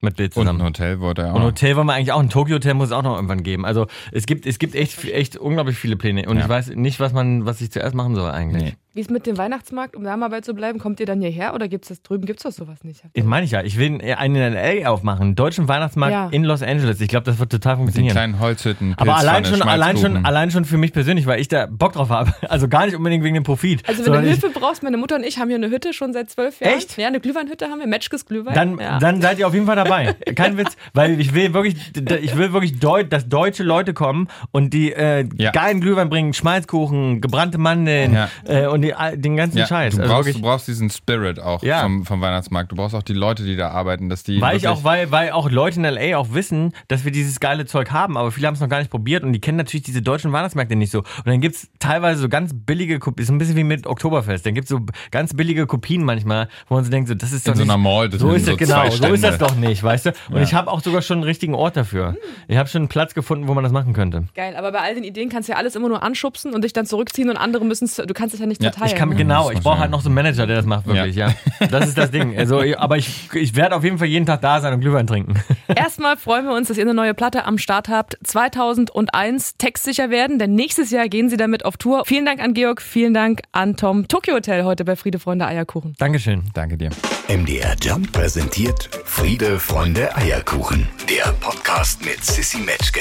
Mit 0.00 0.14
Bill 0.14 0.26
und 0.26 0.32
zusammen. 0.32 0.60
ein 0.60 0.66
Hotel 0.66 1.00
wollte 1.00 1.22
er 1.22 1.32
auch. 1.32 1.36
Und. 1.36 1.42
Hotel 1.42 1.74
wollen 1.74 1.88
wir 1.88 1.94
eigentlich 1.94 2.12
auch, 2.12 2.20
ein 2.20 2.30
Tokyo-Hotel 2.30 2.74
muss 2.74 2.86
es 2.86 2.92
auch 2.92 3.02
noch 3.02 3.16
irgendwann 3.16 3.42
geben. 3.42 3.64
Also 3.64 3.88
es 4.12 4.26
gibt, 4.26 4.46
es 4.46 4.60
gibt 4.60 4.76
echt, 4.76 5.04
echt 5.06 5.36
unglaublich 5.36 5.76
viele 5.76 5.96
Pläne. 5.96 6.28
Und 6.28 6.36
Ja. 6.36 6.44
ich 6.44 6.48
weiß 6.48 6.68
nicht, 6.76 7.00
was 7.00 7.12
man, 7.12 7.46
was 7.46 7.60
ich 7.60 7.72
zuerst 7.72 7.96
machen 7.96 8.14
soll 8.14 8.30
eigentlich. 8.30 8.62
Nee. 8.62 8.76
Wie 8.98 9.02
ist 9.02 9.12
mit 9.12 9.28
dem 9.28 9.38
Weihnachtsmarkt, 9.38 9.94
um 9.94 10.02
da 10.02 10.16
mal 10.16 10.26
bei 10.26 10.40
zu 10.40 10.54
bleiben? 10.54 10.80
Kommt 10.80 10.98
ihr 10.98 11.06
dann 11.06 11.20
hierher 11.20 11.54
oder 11.54 11.68
gibt 11.68 11.84
es 11.84 11.88
das 11.90 12.02
drüben? 12.02 12.26
Gibt 12.26 12.40
es 12.40 12.42
doch 12.42 12.50
sowas 12.50 12.82
nicht? 12.82 13.00
Ich 13.12 13.22
meine 13.22 13.44
ich 13.44 13.52
ja, 13.52 13.62
ich 13.62 13.78
will 13.78 14.00
einen 14.16 14.34
in 14.34 14.54
LA 14.54 14.88
aufmachen, 14.90 15.22
einen 15.22 15.34
deutschen 15.36 15.68
Weihnachtsmarkt 15.68 16.12
Ja. 16.12 16.28
in 16.32 16.42
Los 16.42 16.64
Angeles. 16.64 17.00
Ich 17.00 17.06
glaube, 17.06 17.22
das 17.22 17.38
wird 17.38 17.52
total 17.52 17.74
Mit 17.74 17.78
den 17.78 17.84
funktionieren. 17.84 18.12
kleinen 18.12 18.40
Holzhütten. 18.40 18.94
Aber 18.96 19.16
allein 19.16 19.44
schon, 19.44 19.62
allein 19.62 19.96
schon, 19.98 20.26
allein 20.26 20.50
schon 20.50 20.64
für 20.64 20.78
mich 20.78 20.92
persönlich, 20.92 21.26
weil 21.26 21.38
ich 21.38 21.46
da 21.46 21.66
Bock 21.70 21.92
drauf 21.92 22.08
habe. 22.10 22.32
Also 22.48 22.66
gar 22.66 22.86
nicht 22.86 22.96
unbedingt 22.96 23.22
wegen 23.22 23.34
dem 23.36 23.44
Profit. 23.44 23.86
Also 23.88 24.04
wenn 24.06 24.22
du 24.22 24.28
Hilfe 24.30 24.50
brauchst, 24.52 24.82
meine 24.82 24.96
Mutter 24.96 25.14
und 25.14 25.22
ich 25.24 25.38
haben 25.38 25.46
hier 25.46 25.58
eine 25.58 25.70
Hütte 25.70 25.92
schon 25.92 26.12
seit 26.12 26.28
zwölf 26.30 26.58
Jahren. 26.60 26.74
Echt? 26.78 26.98
Ja, 26.98 27.06
eine 27.06 27.20
Glühweinhütte 27.20 27.66
haben 27.68 27.78
wir, 27.78 27.86
Matschkes 27.86 28.26
Glühwein. 28.26 28.54
dann, 28.54 28.78
ja. 28.80 28.98
dann 28.98 29.20
seid 29.22 29.38
ihr 29.38 29.46
auf 29.46 29.54
jeden 29.54 29.66
Fall 29.66 29.76
dabei. 29.76 30.14
Kein 30.34 30.56
Witz, 30.58 30.76
weil 30.92 31.20
ich 31.20 31.34
will 31.34 31.54
wirklich, 31.54 31.76
ich 32.20 32.36
will 32.36 32.52
wirklich, 32.52 32.80
deut, 32.80 33.12
dass 33.12 33.28
deutsche 33.28 33.62
Leute 33.62 33.94
kommen 33.94 34.26
und 34.50 34.74
die 34.74 34.92
äh, 34.92 35.28
Ja. 35.36 35.52
geilen 35.52 35.80
Glühwein 35.80 36.08
bringen, 36.08 36.32
Schmalzkuchen, 36.34 37.20
gebrannte 37.20 37.58
Mandeln 37.58 38.14
Ja. 38.14 38.28
äh, 38.44 38.66
und 38.66 38.87
die, 38.88 39.20
den 39.20 39.36
ganzen 39.36 39.58
Ja, 39.58 39.66
Scheiß. 39.66 39.94
du, 39.94 40.00
Also 40.02 40.12
brauchst, 40.12 40.26
wirklich- 40.26 40.42
du 40.42 40.48
brauchst 40.48 40.68
diesen 40.68 40.90
Spirit 40.90 41.40
auch 41.40 41.62
Ja. 41.62 41.82
vom, 41.82 42.04
vom 42.04 42.20
Weihnachtsmarkt. 42.20 42.72
Du 42.72 42.76
brauchst 42.76 42.94
auch 42.94 43.02
die 43.02 43.12
Leute, 43.12 43.44
die 43.44 43.56
da 43.56 43.70
arbeiten, 43.70 44.08
dass 44.08 44.22
die. 44.22 44.40
Weil 44.40 44.56
ich 44.56 44.68
auch, 44.68 44.84
weil, 44.84 45.10
weil 45.10 45.30
auch 45.32 45.50
Leute 45.50 45.78
in 45.80 45.84
LA 45.84 46.16
auch 46.18 46.32
wissen, 46.34 46.72
dass 46.88 47.04
wir 47.04 47.12
dieses 47.12 47.40
geile 47.40 47.66
Zeug 47.66 47.90
haben, 47.90 48.16
aber 48.16 48.30
viele 48.32 48.46
haben 48.46 48.54
es 48.54 48.60
noch 48.60 48.68
gar 48.68 48.78
nicht 48.78 48.90
probiert 48.90 49.22
und 49.24 49.32
die 49.32 49.40
kennen 49.40 49.58
natürlich 49.58 49.84
diese 49.84 50.02
deutschen 50.02 50.32
Weihnachtsmärkte 50.32 50.76
nicht 50.76 50.90
so. 50.92 50.98
Und 50.98 51.26
dann 51.26 51.40
gibt's 51.40 51.68
teilweise 51.78 52.20
so 52.20 52.28
ganz 52.28 52.52
billige 52.54 52.98
Kopien, 52.98 53.26
so 53.26 53.32
ein 53.32 53.38
bisschen 53.38 53.56
wie 53.56 53.64
mit 53.64 53.86
Oktoberfest, 53.86 54.44
dann 54.46 54.54
gibt's 54.54 54.70
so 54.70 54.80
ganz 55.10 55.34
billige 55.34 55.66
Kopien 55.66 56.02
manchmal, 56.04 56.48
wo 56.68 56.74
man 56.76 56.84
so 56.84 56.90
denkt, 56.90 57.08
so, 57.08 57.14
das 57.14 57.32
ist 57.32 57.46
doch 57.46 57.52
In 57.52 57.58
so 57.58 57.62
nicht, 57.64 57.70
einer 57.72 57.78
Mall, 57.82 58.08
das 58.08 58.20
so 58.20 58.30
ist 58.32 58.44
so 58.46 58.52
das, 58.52 58.58
genau, 58.58 58.74
zwei 58.74 58.90
so 58.90 59.14
ist 59.14 59.24
das 59.24 59.34
Stände. 59.36 59.38
doch 59.52 59.56
nicht, 59.56 59.82
weißt 59.82 60.06
du? 60.06 60.10
Und 60.30 60.36
Ja. 60.36 60.42
ich 60.42 60.54
habe 60.54 60.70
auch 60.70 60.80
sogar 60.80 61.02
schon 61.02 61.18
einen 61.18 61.24
richtigen 61.24 61.54
Ort 61.54 61.76
dafür. 61.76 62.16
Ich 62.48 62.56
habe 62.56 62.68
schon 62.68 62.82
einen 62.82 62.88
Platz 62.88 63.14
gefunden, 63.14 63.48
wo 63.48 63.54
man 63.54 63.64
das 63.64 63.72
machen 63.72 63.92
könnte. 63.92 64.24
Geil, 64.34 64.56
aber 64.56 64.72
bei 64.72 64.80
all 64.80 64.94
den 64.94 65.04
Ideen 65.04 65.28
kannst 65.28 65.48
du 65.48 65.52
ja 65.52 65.58
alles 65.58 65.76
immer 65.76 65.88
nur 65.88 66.02
anschubsen 66.02 66.54
und 66.54 66.62
dich 66.64 66.72
dann 66.72 66.86
zurückziehen 66.86 67.28
und 67.30 67.36
andere 67.36 67.64
müssen 67.64 67.84
es, 67.84 67.96
du 67.96 68.14
kannst 68.14 68.34
es 68.34 68.40
ja 68.40 68.46
nicht 68.46 68.62
Ja, 68.62 68.70
verteilen. 68.78 68.96
Ich 68.96 68.98
kann, 68.98 69.16
genau, 69.16 69.50
ich 69.50 69.60
brauche 69.60 69.78
halt 69.78 69.90
noch 69.90 70.00
so 70.00 70.08
einen 70.08 70.14
Manager, 70.14 70.46
der 70.46 70.56
das 70.56 70.66
macht, 70.66 70.86
wirklich, 70.86 71.16
ja. 71.16 71.34
Das 71.70 71.88
ist 71.88 71.98
das 71.98 72.10
Ding. 72.10 72.36
Also, 72.38 72.62
aber 72.76 72.96
ich, 72.96 73.28
ich 73.34 73.54
werde 73.56 73.76
auf 73.76 73.84
jeden 73.84 73.98
Fall 73.98 74.08
jeden 74.08 74.26
Tag 74.26 74.40
da 74.40 74.60
sein 74.60 74.72
und 74.74 74.80
Glühwein 74.80 75.06
trinken. 75.06 75.34
Erstmal 75.74 76.16
freuen 76.16 76.46
wir 76.46 76.54
uns, 76.54 76.68
dass 76.68 76.76
ihr 76.76 76.84
eine 76.84 76.94
neue 76.94 77.14
Platte 77.14 77.44
am 77.44 77.58
Start 77.58 77.88
habt. 77.88 78.16
2001 78.22 79.56
textsicher 79.58 80.10
werden, 80.10 80.38
denn 80.38 80.54
nächstes 80.54 80.90
Jahr 80.90 81.08
gehen 81.08 81.28
sie 81.28 81.36
damit 81.36 81.64
auf 81.64 81.76
Tour. 81.76 82.04
Vielen 82.06 82.26
Dank 82.26 82.40
an 82.40 82.54
Georg, 82.54 82.80
vielen 82.80 83.14
Dank 83.14 83.42
an 83.52 83.76
Tom. 83.76 84.08
Tokyo 84.08 84.34
Hotel 84.34 84.64
heute 84.64 84.84
bei 84.84 84.96
Friede, 84.96 85.18
Freunde, 85.18 85.46
Eierkuchen. 85.46 85.94
Dankeschön. 85.98 86.44
Danke 86.54 86.76
dir. 86.76 86.90
MDR 87.28 87.74
Jump 87.80 88.12
präsentiert 88.12 88.88
Friede, 89.04 89.58
Freunde, 89.58 90.14
Eierkuchen. 90.16 90.88
Der 91.08 91.32
Podcast 91.32 92.04
mit 92.04 92.24
Sissy 92.24 92.58
Metzke. 92.58 93.00